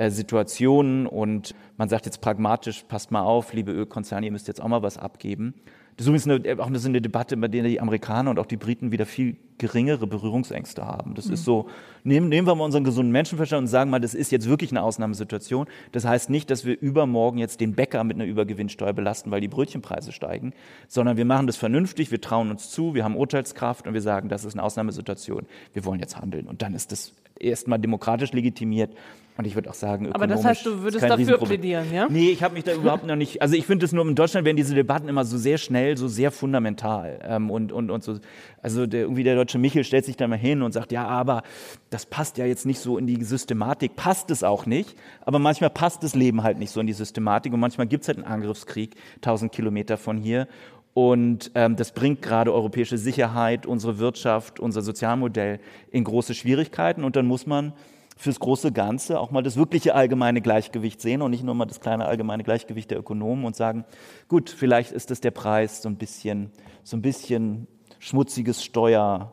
[0.00, 4.68] Situationen und man sagt jetzt pragmatisch, passt mal auf, liebe Ölkonzerne, ihr müsst jetzt auch
[4.68, 5.54] mal was abgeben,
[5.98, 8.92] das ist übrigens eine, auch eine Debatte, bei der die Amerikaner und auch die Briten
[8.92, 11.16] wieder viel geringere Berührungsängste haben.
[11.16, 11.34] Das mhm.
[11.34, 11.68] ist so,
[12.08, 14.82] nehmen, nehmen wir mal unseren gesunden Menschenverstand und sagen mal, das ist jetzt wirklich eine
[14.82, 15.66] Ausnahmesituation.
[15.92, 19.48] Das heißt nicht, dass wir übermorgen jetzt den Bäcker mit einer Übergewinnsteuer belasten, weil die
[19.48, 20.52] Brötchenpreise steigen,
[20.88, 24.28] sondern wir machen das vernünftig, wir trauen uns zu, wir haben Urteilskraft und wir sagen,
[24.28, 26.48] das ist eine Ausnahmesituation, wir wollen jetzt handeln.
[26.48, 28.90] Und dann ist das erstmal demokratisch legitimiert
[29.38, 32.08] und ich würde auch sagen, Aber das heißt, du würdest dafür plädieren, ja?
[32.10, 33.40] Nee, ich habe mich da überhaupt noch nicht.
[33.40, 36.08] Also ich finde es nur in Deutschland werden diese Debatten immer so sehr schnell, so
[36.08, 37.20] sehr fundamental.
[37.22, 38.18] Ähm, und, und, und so,
[38.62, 41.44] also der, irgendwie der deutsche Michel stellt sich da mal hin und sagt, ja, aber
[41.88, 43.96] das passt ja jetzt nicht so in die Systematik.
[43.96, 44.96] Passt es auch nicht.
[45.22, 47.52] Aber manchmal passt das Leben halt nicht so in die Systematik.
[47.52, 50.48] Und manchmal gibt es halt einen Angriffskrieg, 1000 Kilometer von hier.
[50.94, 57.04] Und ähm, das bringt gerade europäische Sicherheit, unsere Wirtschaft, unser Sozialmodell in große Schwierigkeiten.
[57.04, 57.72] Und dann muss man
[58.18, 61.80] fürs große Ganze auch mal das wirkliche allgemeine Gleichgewicht sehen und nicht nur mal das
[61.80, 63.84] kleine allgemeine Gleichgewicht der Ökonomen und sagen,
[64.26, 66.50] gut, vielleicht ist das der Preis, so ein bisschen,
[66.82, 67.68] so ein bisschen
[68.00, 69.32] schmutziges Steuer,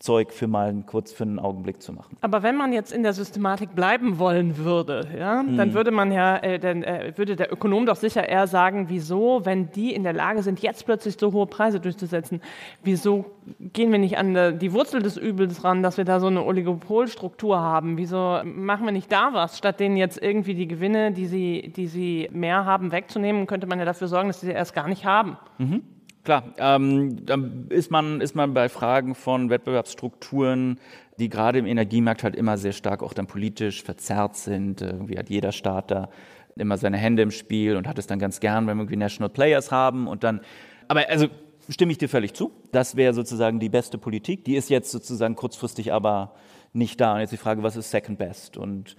[0.00, 2.16] Zeug für mal kurz für einen Augenblick zu machen.
[2.22, 5.56] Aber wenn man jetzt in der Systematik bleiben wollen würde, ja, hm.
[5.56, 9.44] dann würde man ja, äh, dann äh, würde der Ökonom doch sicher eher sagen, wieso,
[9.44, 12.40] wenn die in der Lage sind, jetzt plötzlich so hohe Preise durchzusetzen,
[12.82, 13.26] wieso
[13.72, 17.60] gehen wir nicht an die Wurzel des Übels ran, dass wir da so eine Oligopolstruktur
[17.60, 17.98] haben?
[17.98, 21.86] Wieso machen wir nicht da was, statt denen jetzt irgendwie die Gewinne, die sie, die
[21.86, 23.46] sie mehr haben, wegzunehmen?
[23.46, 25.36] Könnte man ja dafür sorgen, dass sie sie erst gar nicht haben.
[25.58, 25.82] Mhm.
[26.22, 30.78] Klar, ähm, dann ist man, ist man bei Fragen von Wettbewerbsstrukturen,
[31.18, 34.82] die gerade im Energiemarkt halt immer sehr stark auch dann politisch verzerrt sind.
[34.82, 36.10] Irgendwie hat jeder Staat da
[36.56, 39.30] immer seine Hände im Spiel und hat es dann ganz gern, wenn wir irgendwie National
[39.30, 40.40] Players haben und dann,
[40.88, 41.28] aber also
[41.70, 42.52] stimme ich dir völlig zu.
[42.72, 44.44] Das wäre sozusagen die beste Politik.
[44.44, 46.34] Die ist jetzt sozusagen kurzfristig aber
[46.72, 47.14] nicht da.
[47.14, 48.56] Und jetzt die Frage, was ist Second Best?
[48.56, 48.94] Und äh,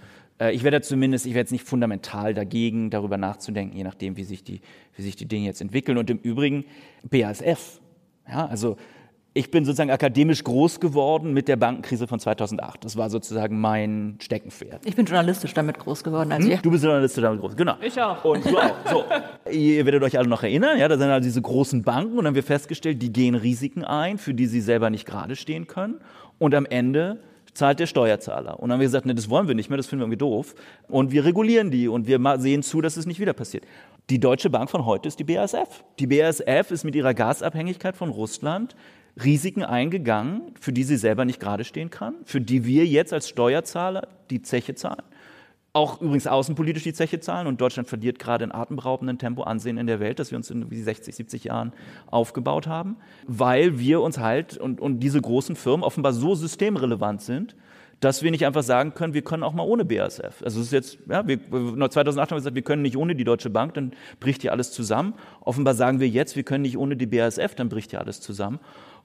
[0.50, 4.44] ich werde zumindest, ich werde jetzt nicht fundamental dagegen, darüber nachzudenken, je nachdem, wie sich
[4.44, 4.62] die,
[4.96, 5.98] wie sich die Dinge jetzt entwickeln.
[5.98, 6.66] Und im Übrigen
[7.04, 7.80] BASF.
[8.28, 8.78] Ja, also
[9.34, 12.84] ich bin sozusagen akademisch groß geworden mit der Bankenkrise von 2008.
[12.84, 14.86] Das war sozusagen mein Steckenpferd.
[14.86, 16.52] Ich bin journalistisch damit groß geworden als hm?
[16.52, 16.58] ihr.
[16.58, 17.76] Du bist journalistisch damit groß, genau.
[17.82, 18.26] Ich auch.
[18.26, 18.76] Und du auch.
[18.89, 19.06] So.
[19.50, 22.28] ihr werdet euch alle noch erinnern, ja, da sind also diese großen Banken und dann
[22.28, 26.02] haben wir festgestellt, die gehen Risiken ein, für die sie selber nicht gerade stehen können.
[26.38, 27.20] Und am Ende
[27.54, 28.60] zahlt der Steuerzahler.
[28.60, 30.18] Und dann haben wir gesagt, nee, das wollen wir nicht mehr, das finden wir irgendwie
[30.18, 30.56] doof.
[30.88, 33.66] Und wir regulieren die und wir sehen zu, dass es nicht wieder passiert.
[34.10, 35.84] Die Deutsche Bank von heute ist die BASF.
[35.99, 38.76] Die BASF ist mit ihrer Gasabhängigkeit von Russland
[39.22, 43.28] Risiken eingegangen, für die sie selber nicht gerade stehen kann, für die wir jetzt als
[43.28, 45.04] Steuerzahler die Zeche zahlen
[45.74, 49.88] auch übrigens außenpolitisch die Zeche zahlen und Deutschland verliert gerade in atemberaubendem Tempo Ansehen in
[49.88, 51.72] der Welt, das wir uns in 60, 70 Jahren
[52.07, 57.55] aufgebaut haben, weil wir uns halt und, und diese großen Firmen offenbar so systemrelevant sind,
[58.01, 60.41] dass wir nicht einfach sagen können, wir können auch mal ohne BASF.
[60.43, 63.24] Also es ist jetzt, ja, wir, 2008 haben wir gesagt, wir können nicht ohne die
[63.24, 65.13] Deutsche Bank, dann bricht hier alles zusammen.
[65.39, 68.59] Offenbar sagen wir jetzt, wir können nicht ohne die BASF, dann bricht hier alles zusammen.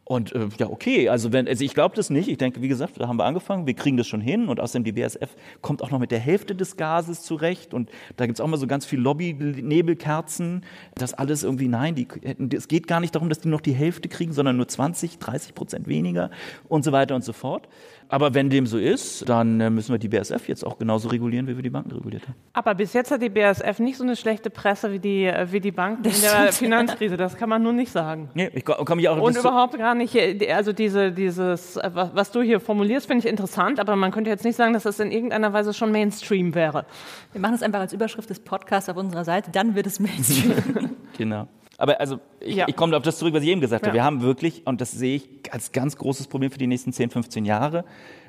[0.09, 2.28] Und äh, ja, okay, also wenn, also ich glaube das nicht.
[2.28, 4.84] Ich denke, wie gesagt, da haben wir angefangen, wir kriegen das schon hin und außerdem
[4.84, 8.40] die BASF kommt auch noch mit der Hälfte des Gases zurecht und da gibt es
[8.40, 12.07] auch mal so ganz viel Lobby-Nebelkerzen, das alles irgendwie, nein, die,
[12.54, 15.57] es geht gar nicht darum, dass die noch die Hälfte kriegen, sondern nur 20, 30
[15.57, 16.30] Prozent weniger
[16.68, 17.68] und so weiter und so fort.
[18.09, 21.46] Aber wenn dem so ist, dann äh, müssen wir die BASF jetzt auch genauso regulieren,
[21.48, 22.36] wie wir die Banken reguliert haben.
[22.52, 25.61] Aber bis jetzt hat die BASF nicht so eine schlechte Presse wie die, äh, wie
[25.61, 27.16] die Banken in der Finanzkrise.
[27.16, 28.30] Das kann man nur nicht sagen.
[28.34, 32.42] Nee, ich komme ich auch Und überhaupt gar nicht, äh, also diese, dieses, was du
[32.42, 35.52] hier formulierst, finde ich interessant, aber man könnte jetzt nicht sagen, dass das in irgendeiner
[35.52, 36.86] Weise schon Mainstream wäre.
[37.32, 40.54] Wir machen es einfach als Überschrift des Podcasts auf unserer Seite, dann wird es Mainstream.
[41.18, 41.48] genau.
[41.79, 42.66] Aber also ich, Ja.
[42.68, 43.97] ich komme auf das zurück, was ich eben gesagt habe.
[43.97, 44.03] Ja.
[44.03, 47.11] Wir haben wirklich, und das sehe ich als ganz großes Problem für die nächsten 10,
[47.11, 47.85] 15 Jahre,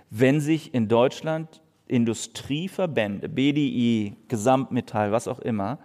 [0.10, 5.80] wenn sich in Deutschland Industrieverbände, BDI, Gesamtmetall, was auch immer,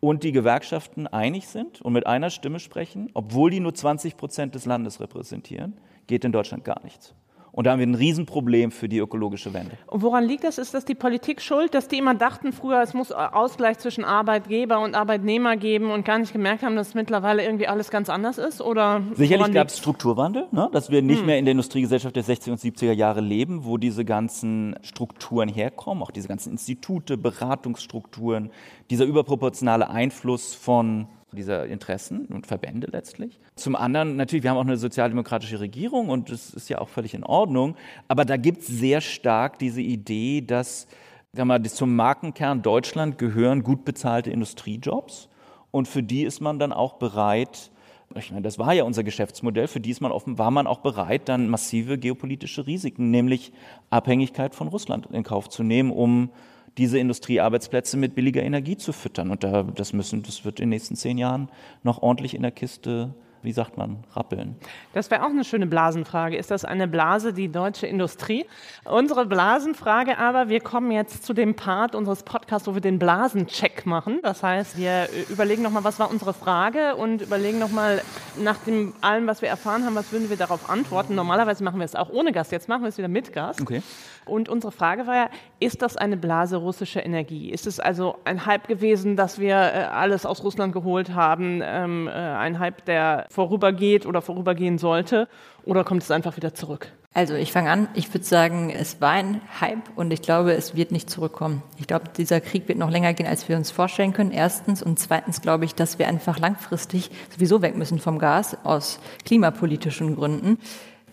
[0.00, 4.54] und die Gewerkschaften einig sind und mit einer Stimme sprechen, obwohl die nur 20 Prozent
[4.54, 5.74] des Landes repräsentieren,
[6.06, 7.14] geht in Deutschland gar nichts.
[7.54, 9.78] Und da haben wir ein Riesenproblem für die ökologische Wende.
[9.86, 10.58] Und woran liegt das?
[10.58, 14.80] Ist das die Politik schuld, dass die immer dachten früher, es muss Ausgleich zwischen Arbeitgeber
[14.80, 18.60] und Arbeitnehmer geben und gar nicht gemerkt haben, dass mittlerweile irgendwie alles ganz anders ist?
[18.60, 19.78] Oder Sicherlich gab es?
[19.78, 20.68] Strukturwandel, ne?
[20.72, 24.04] dass wir nicht mehr in der Industriegesellschaft der 60er und 70er Jahre leben, wo diese
[24.04, 28.50] ganzen Strukturen herkommen, auch diese ganzen Institute, Beratungsstrukturen,
[28.90, 33.40] dieser überproportionale Einfluss von dieser Interessen und Verbände letztlich.
[33.56, 37.14] Zum anderen natürlich, wir haben auch eine sozialdemokratische Regierung und das ist ja auch völlig
[37.14, 37.76] in Ordnung,
[38.08, 40.86] aber da gibt es sehr stark diese Idee, dass
[41.32, 45.28] sagen wir zum Markenkern Deutschland gehören gut bezahlte Industriejobs
[45.70, 47.70] und für die ist man dann auch bereit,
[48.14, 50.78] ich meine, das war ja unser Geschäftsmodell, für die ist man offen, war man auch
[50.78, 53.52] bereit, dann massive geopolitische Risiken, nämlich
[53.90, 56.30] Abhängigkeit von Russland in Kauf zu nehmen, um
[56.78, 59.30] diese Industriearbeitsplätze mit billiger Energie zu füttern.
[59.30, 61.48] Und da, das müssen, das wird in den nächsten zehn Jahren
[61.82, 63.14] noch ordentlich in der Kiste,
[63.44, 64.56] wie sagt man, rappeln.
[64.94, 66.36] Das wäre auch eine schöne Blasenfrage.
[66.36, 68.46] Ist das eine Blase, die deutsche Industrie?
[68.84, 73.84] Unsere Blasenfrage aber, wir kommen jetzt zu dem Part unseres Podcasts, wo wir den Blasencheck
[73.84, 74.20] machen.
[74.22, 78.00] Das heißt, wir überlegen nochmal, was war unsere Frage und überlegen nochmal,
[78.40, 81.14] nach dem allem, was wir erfahren haben, was würden wir darauf antworten.
[81.14, 83.60] Normalerweise machen wir es auch ohne Gast, jetzt machen wir es wieder mit Gast.
[83.60, 83.82] Okay.
[84.26, 87.50] Und unsere Frage war ja, ist das eine Blase russischer Energie?
[87.50, 92.08] Ist es also ein Hype gewesen, dass wir äh, alles aus Russland geholt haben, ähm,
[92.08, 95.28] äh, ein Hype, der vorübergeht oder vorübergehen sollte?
[95.64, 96.92] Oder kommt es einfach wieder zurück?
[97.16, 100.74] Also ich fange an, ich würde sagen, es war ein Hype und ich glaube, es
[100.74, 101.62] wird nicht zurückkommen.
[101.78, 104.82] Ich glaube, dieser Krieg wird noch länger gehen, als wir uns vorstellen können, erstens.
[104.82, 110.16] Und zweitens glaube ich, dass wir einfach langfristig sowieso weg müssen vom Gas aus klimapolitischen
[110.16, 110.58] Gründen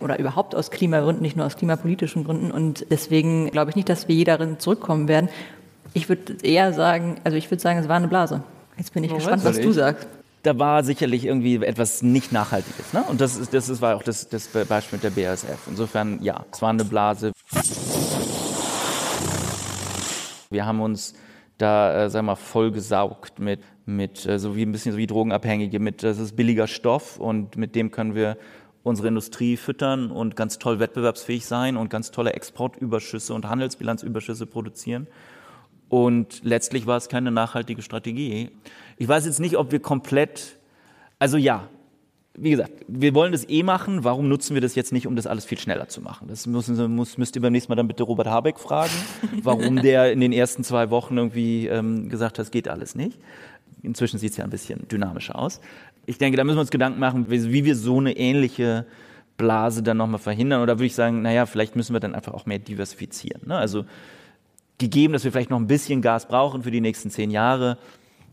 [0.02, 2.52] oder überhaupt aus Klimagründen, nicht nur aus klimapolitischen Gründen.
[2.52, 5.30] Und deswegen glaube ich nicht, dass wir je darin zurückkommen werden.
[5.94, 8.44] Ich würde eher sagen, also ich würde sagen, es war eine Blase.
[8.78, 9.26] Jetzt bin ich Moritz?
[9.26, 9.76] gespannt, was Soll du ich?
[9.76, 10.08] sagst.
[10.44, 12.94] Da war sicherlich irgendwie etwas nicht Nachhaltiges.
[12.94, 13.04] Ne?
[13.08, 15.68] Und das, ist, das ist, war auch das, das Beispiel mit der BASF.
[15.68, 17.32] Insofern, ja, es war eine Blase.
[20.50, 21.14] Wir haben uns
[21.60, 25.06] da, äh, sagen wir mal, vollgesaugt mit, mit äh, so wie ein bisschen so wie
[25.08, 28.38] Drogenabhängige, mit, das ist billiger Stoff und mit dem können wir
[28.84, 35.08] unsere Industrie füttern und ganz toll wettbewerbsfähig sein und ganz tolle Exportüberschüsse und Handelsbilanzüberschüsse produzieren.
[35.90, 38.50] Und letztlich war es keine nachhaltige Strategie.
[38.98, 40.58] Ich weiß jetzt nicht, ob wir komplett,
[41.20, 41.68] also ja,
[42.34, 44.04] wie gesagt, wir wollen das eh machen.
[44.04, 46.28] Warum nutzen wir das jetzt nicht, um das alles viel schneller zu machen?
[46.30, 48.94] Das müssen muss, müsst ihr beim nächsten Mal dann bitte Robert Habeck fragen,
[49.44, 53.20] warum der in den ersten zwei Wochen irgendwie ähm, gesagt hat, es geht alles nicht.
[53.84, 55.60] Inzwischen sieht es ja ein bisschen dynamischer aus.
[56.06, 58.86] Ich denke, da müssen wir uns Gedanken machen, wie, wir so eine ähnliche
[59.38, 60.62] Blase dann nochmal verhindern.
[60.62, 63.42] Oder würde ich sagen, naja, vielleicht müssen wir dann einfach auch mehr diversifizieren.
[63.48, 63.56] Ne?
[63.56, 63.86] Also
[64.78, 67.78] gegeben, dass wir vielleicht noch ein bisschen Gas brauchen für die nächsten zehn Jahre,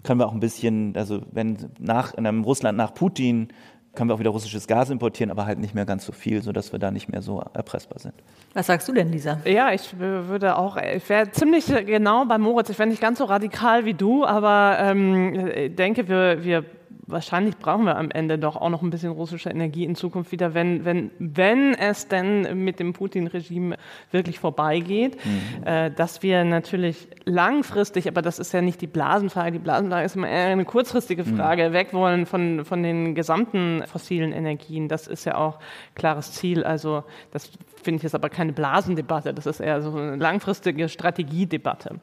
[0.04, 3.48] können wir auch ein bisschen, also wenn nach in einem Russland nach Putin
[3.94, 6.70] können wir auch wieder russisches Gas importieren, aber halt nicht mehr ganz so viel, sodass
[6.70, 8.14] wir da nicht mehr so erpressbar sind.
[8.54, 9.40] Was sagst du denn, Lisa?
[9.44, 12.70] Ja, ich w- würde auch, ich wäre ziemlich genau bei Moritz.
[12.70, 16.64] Ich wäre nicht ganz so radikal wie du, aber ähm, ich denke, wir, wir
[17.08, 20.54] wahrscheinlich brauchen wir am Ende doch auch noch ein bisschen russische Energie in Zukunft wieder,
[20.54, 23.76] wenn, wenn, wenn es denn mit dem Putin-Regime
[24.10, 25.18] wirklich vorbeigeht.
[25.64, 30.16] Äh, dass wir natürlich langfristig, aber das ist ja nicht die Blasenfrage, die Blasenfrage ist
[30.16, 34.88] immer eher eine kurzfristige Frage, weg wollen von, von den gesamten fossilen Energien.
[34.88, 35.58] Das ist ja auch
[35.94, 36.64] klares Ziel.
[36.64, 37.50] Also das
[37.82, 42.00] finde ich jetzt aber keine Blasendebatte, das ist eher so eine langfristige Strategiedebatte.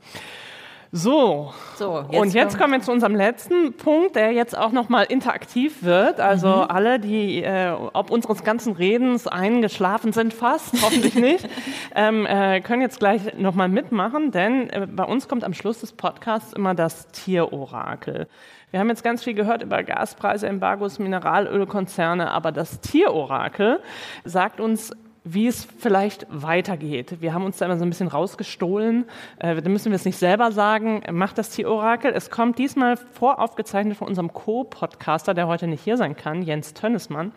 [0.91, 5.83] So, So, und jetzt kommen wir zu unserem letzten Punkt, der jetzt auch nochmal interaktiv
[5.83, 6.19] wird.
[6.19, 11.47] Also alle, die äh, ob unseres ganzen Redens eingeschlafen sind fast, hoffentlich nicht,
[11.95, 15.93] ähm, äh, können jetzt gleich nochmal mitmachen, denn äh, bei uns kommt am Schluss des
[15.93, 18.27] Podcasts immer das Tierorakel.
[18.71, 23.79] Wir haben jetzt ganz viel gehört über Gaspreise, Embargos, Mineralölkonzerne, aber das Tierorakel
[24.23, 24.91] sagt uns,
[25.25, 27.19] wie es vielleicht weitergeht.
[27.19, 29.05] Wir haben uns da immer so ein bisschen rausgestohlen.
[29.39, 31.01] Äh, da müssen wir es nicht selber sagen.
[31.11, 32.13] Macht das Tierorakel.
[32.13, 37.33] Es kommt diesmal voraufgezeichnet von unserem Co-Podcaster, der heute nicht hier sein kann, Jens Tönnesmann.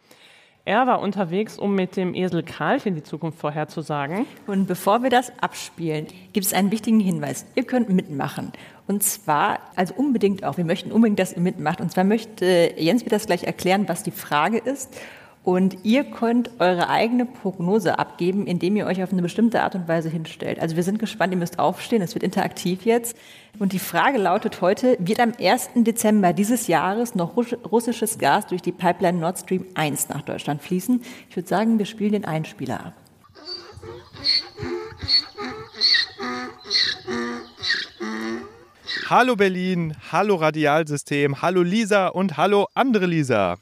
[0.66, 4.26] Er war unterwegs, um mit dem Esel Karlchen die Zukunft vorherzusagen.
[4.46, 7.46] Und bevor wir das abspielen, gibt es einen wichtigen Hinweis.
[7.54, 8.52] Ihr könnt mitmachen.
[8.86, 11.80] Und zwar, also unbedingt auch, wir möchten unbedingt, dass ihr mitmacht.
[11.80, 14.94] Und zwar möchte Jens mir das gleich erklären, was die Frage ist.
[15.44, 19.88] Und ihr könnt eure eigene Prognose abgeben, indem ihr euch auf eine bestimmte Art und
[19.88, 20.60] Weise hinstellt.
[20.60, 23.16] Also wir sind gespannt, ihr müsst aufstehen, es wird interaktiv jetzt.
[23.58, 25.70] Und die Frage lautet heute, wird am 1.
[25.76, 31.00] Dezember dieses Jahres noch russisches Gas durch die Pipeline Nord Stream 1 nach Deutschland fließen?
[31.30, 32.92] Ich würde sagen, wir spielen den Einspieler ab.
[39.08, 43.56] Hallo Berlin, hallo Radialsystem, hallo Lisa und hallo andere Lisa.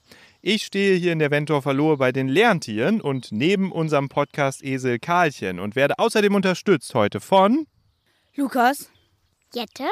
[0.48, 5.00] Ich stehe hier in der Wentorfer Lohe bei den Lerntieren und neben unserem Podcast Esel
[5.00, 7.66] Karlchen und werde außerdem unterstützt heute von
[8.36, 8.88] Lukas,
[9.52, 9.88] Jette,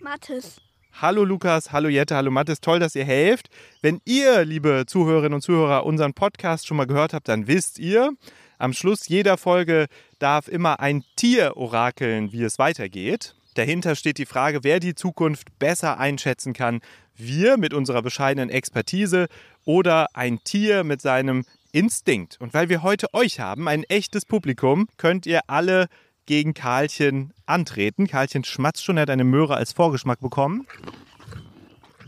[0.00, 0.62] Mathis.
[0.94, 3.50] Hallo Lukas, hallo Jette, hallo Mathis, toll, dass ihr helft.
[3.82, 8.12] Wenn ihr, liebe Zuhörerinnen und Zuhörer, unseren Podcast schon mal gehört habt, dann wisst ihr,
[8.56, 9.88] am Schluss jeder Folge
[10.18, 13.34] darf immer ein Tier orakeln, wie es weitergeht.
[13.58, 16.80] Dahinter steht die Frage, wer die Zukunft besser einschätzen kann.
[17.16, 19.26] Wir mit unserer bescheidenen Expertise
[19.64, 22.40] oder ein Tier mit seinem Instinkt.
[22.40, 25.88] Und weil wir heute euch haben, ein echtes Publikum, könnt ihr alle
[26.26, 28.06] gegen Karlchen antreten.
[28.06, 30.68] Karlchen schmatzt schon, er hat eine Möhre als Vorgeschmack bekommen.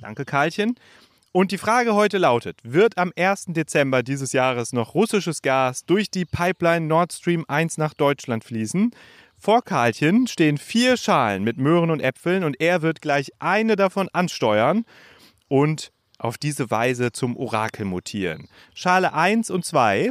[0.00, 0.76] Danke, Karlchen.
[1.32, 3.46] Und die Frage heute lautet, wird am 1.
[3.48, 8.92] Dezember dieses Jahres noch russisches Gas durch die Pipeline Nord Stream 1 nach Deutschland fließen?
[9.42, 14.10] Vor Karlchen stehen vier Schalen mit Möhren und Äpfeln und er wird gleich eine davon
[14.12, 14.84] ansteuern
[15.48, 18.48] und auf diese Weise zum Orakel mutieren.
[18.74, 20.10] Schale 1 und 2,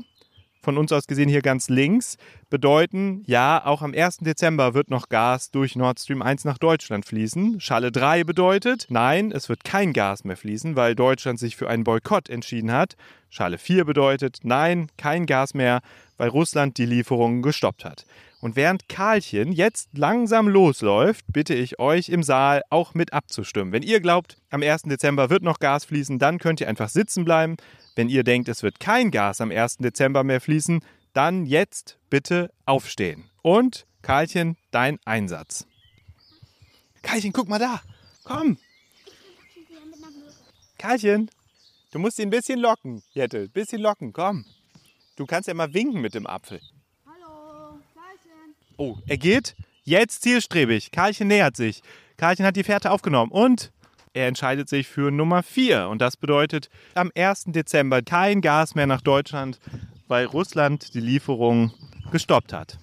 [0.63, 2.17] von uns aus gesehen hier ganz links,
[2.49, 4.17] bedeuten, ja, auch am 1.
[4.17, 7.61] Dezember wird noch Gas durch Nord Stream 1 nach Deutschland fließen.
[7.61, 11.83] Schale 3 bedeutet, nein, es wird kein Gas mehr fließen, weil Deutschland sich für einen
[11.83, 12.95] Boykott entschieden hat.
[13.29, 15.81] Schale 4 bedeutet, nein, kein Gas mehr,
[16.19, 18.05] weil Russland die Lieferungen gestoppt hat.
[18.41, 23.73] Und während Karlchen jetzt langsam losläuft, bitte ich euch im Saal auch mit abzustimmen.
[23.73, 24.83] Wenn ihr glaubt, am 1.
[24.83, 27.55] Dezember wird noch Gas fließen, dann könnt ihr einfach sitzen bleiben.
[27.95, 29.77] Wenn ihr denkt, es wird kein Gas am 1.
[29.77, 30.81] Dezember mehr fließen,
[31.13, 33.29] dann jetzt bitte aufstehen.
[33.41, 35.65] Und Karlchen, dein Einsatz.
[37.01, 37.81] Karlchen, guck mal da.
[38.25, 38.57] Komm.
[40.77, 41.31] Karlchen,
[41.91, 43.39] du musst ihn ein bisschen locken, Jette.
[43.39, 44.45] Ein bisschen locken, komm.
[45.19, 46.61] Du kannst ja mal winken mit dem Apfel.
[48.77, 49.53] Oh, er geht
[49.83, 50.91] jetzt zielstrebig.
[50.91, 51.81] Karlchen nähert sich.
[52.15, 53.73] Karlchen hat die Fährte aufgenommen und
[54.13, 55.89] er entscheidet sich für Nummer 4.
[55.89, 57.47] Und das bedeutet am 1.
[57.47, 59.59] Dezember kein Gas mehr nach Deutschland,
[60.07, 61.73] weil Russland die Lieferung
[62.13, 62.77] gestoppt hat.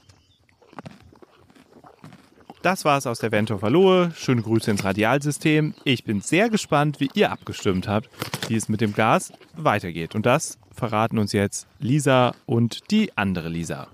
[2.61, 4.12] Das war es aus der Ventor Lohe.
[4.14, 5.72] Schöne Grüße ins Radialsystem.
[5.84, 8.11] Ich bin sehr gespannt, wie ihr abgestimmt habt,
[8.51, 10.14] wie es mit dem Gas weitergeht.
[10.14, 13.89] Und das verraten uns jetzt Lisa und die andere Lisa.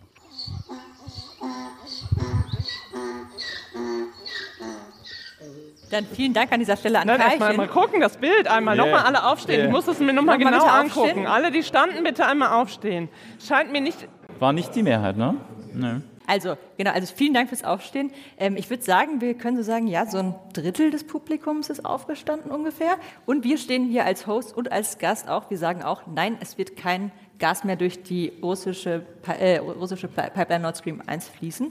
[5.91, 7.39] Dann vielen Dank an dieser Stelle an Nein, Karlchen.
[7.39, 8.76] Mal, mal gucken, das Bild einmal.
[8.76, 8.87] Yeah.
[8.87, 9.59] Nochmal alle aufstehen.
[9.59, 9.66] Yeah.
[9.66, 11.26] Ich muss es mir nochmal Nochmal genau angucken.
[11.26, 13.11] Alle, die standen, bitte einmal aufstehen.
[13.47, 14.09] Scheint mir nicht.
[14.39, 15.37] War nicht die Mehrheit, ne?
[15.74, 16.01] Nee.
[16.33, 18.11] Also, genau, also vielen Dank fürs Aufstehen.
[18.39, 21.85] Ähm, ich würde sagen, wir können so sagen, ja, so ein Drittel des Publikums ist
[21.85, 22.97] aufgestanden ungefähr.
[23.26, 25.51] Und wir stehen hier als Host und als Gast auch.
[25.51, 29.05] Wir sagen auch, nein, es wird kein Gas mehr durch die russische,
[29.39, 31.70] äh, russische Pi- Pipeline Nord Stream 1 fließen.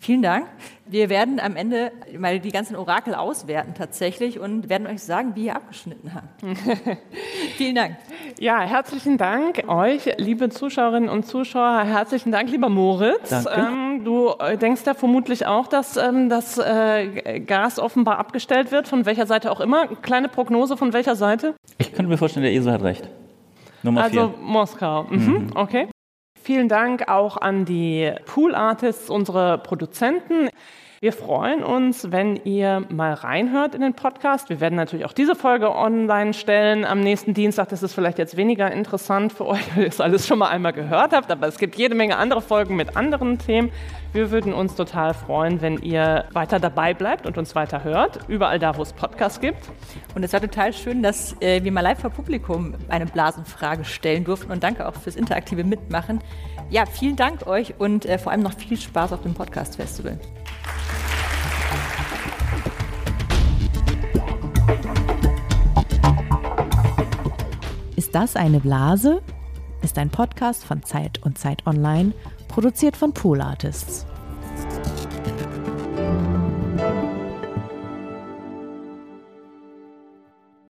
[0.00, 0.46] Vielen Dank.
[0.86, 5.46] Wir werden am Ende mal die ganzen Orakel auswerten tatsächlich und werden euch sagen, wie
[5.46, 6.40] ihr abgeschnitten habt.
[7.56, 7.96] Vielen Dank.
[8.38, 11.82] Ja, herzlichen Dank euch, liebe Zuschauerinnen und Zuschauer.
[11.82, 13.28] Herzlichen Dank, lieber Moritz.
[13.28, 13.50] Danke.
[13.56, 18.86] Ähm, du äh, denkst ja vermutlich auch, dass ähm, das äh, Gas offenbar abgestellt wird,
[18.86, 19.88] von welcher Seite auch immer.
[19.88, 21.54] Kleine Prognose von welcher Seite?
[21.76, 23.08] Ich könnte mir vorstellen, der Esel hat recht.
[23.82, 24.34] Nummer Also vier.
[24.40, 25.04] Moskau.
[25.10, 25.50] Mhm.
[25.54, 25.88] Okay.
[26.48, 30.48] Vielen Dank auch an die Pool Artists, unsere Produzenten.
[31.00, 34.48] Wir freuen uns, wenn ihr mal reinhört in den Podcast.
[34.48, 37.68] Wir werden natürlich auch diese Folge online stellen am nächsten Dienstag.
[37.68, 40.72] Das ist vielleicht jetzt weniger interessant für euch, weil ihr es alles schon mal einmal
[40.72, 43.70] gehört habt, aber es gibt jede Menge andere Folgen mit anderen Themen.
[44.12, 48.58] Wir würden uns total freuen, wenn ihr weiter dabei bleibt und uns weiter hört, überall
[48.58, 49.70] da, wo es Podcasts gibt.
[50.16, 54.24] Und es war total schön, dass äh, wir mal live vor Publikum eine Blasenfrage stellen
[54.24, 54.50] durften.
[54.50, 56.18] Und danke auch fürs interaktive Mitmachen.
[56.70, 60.18] Ja, vielen Dank euch und äh, vor allem noch viel Spaß auf dem Podcast-Festival.
[67.96, 69.20] Ist das eine Blase?
[69.82, 72.12] Ist ein Podcast von Zeit und Zeit Online,
[72.48, 74.06] produziert von Pool Artists.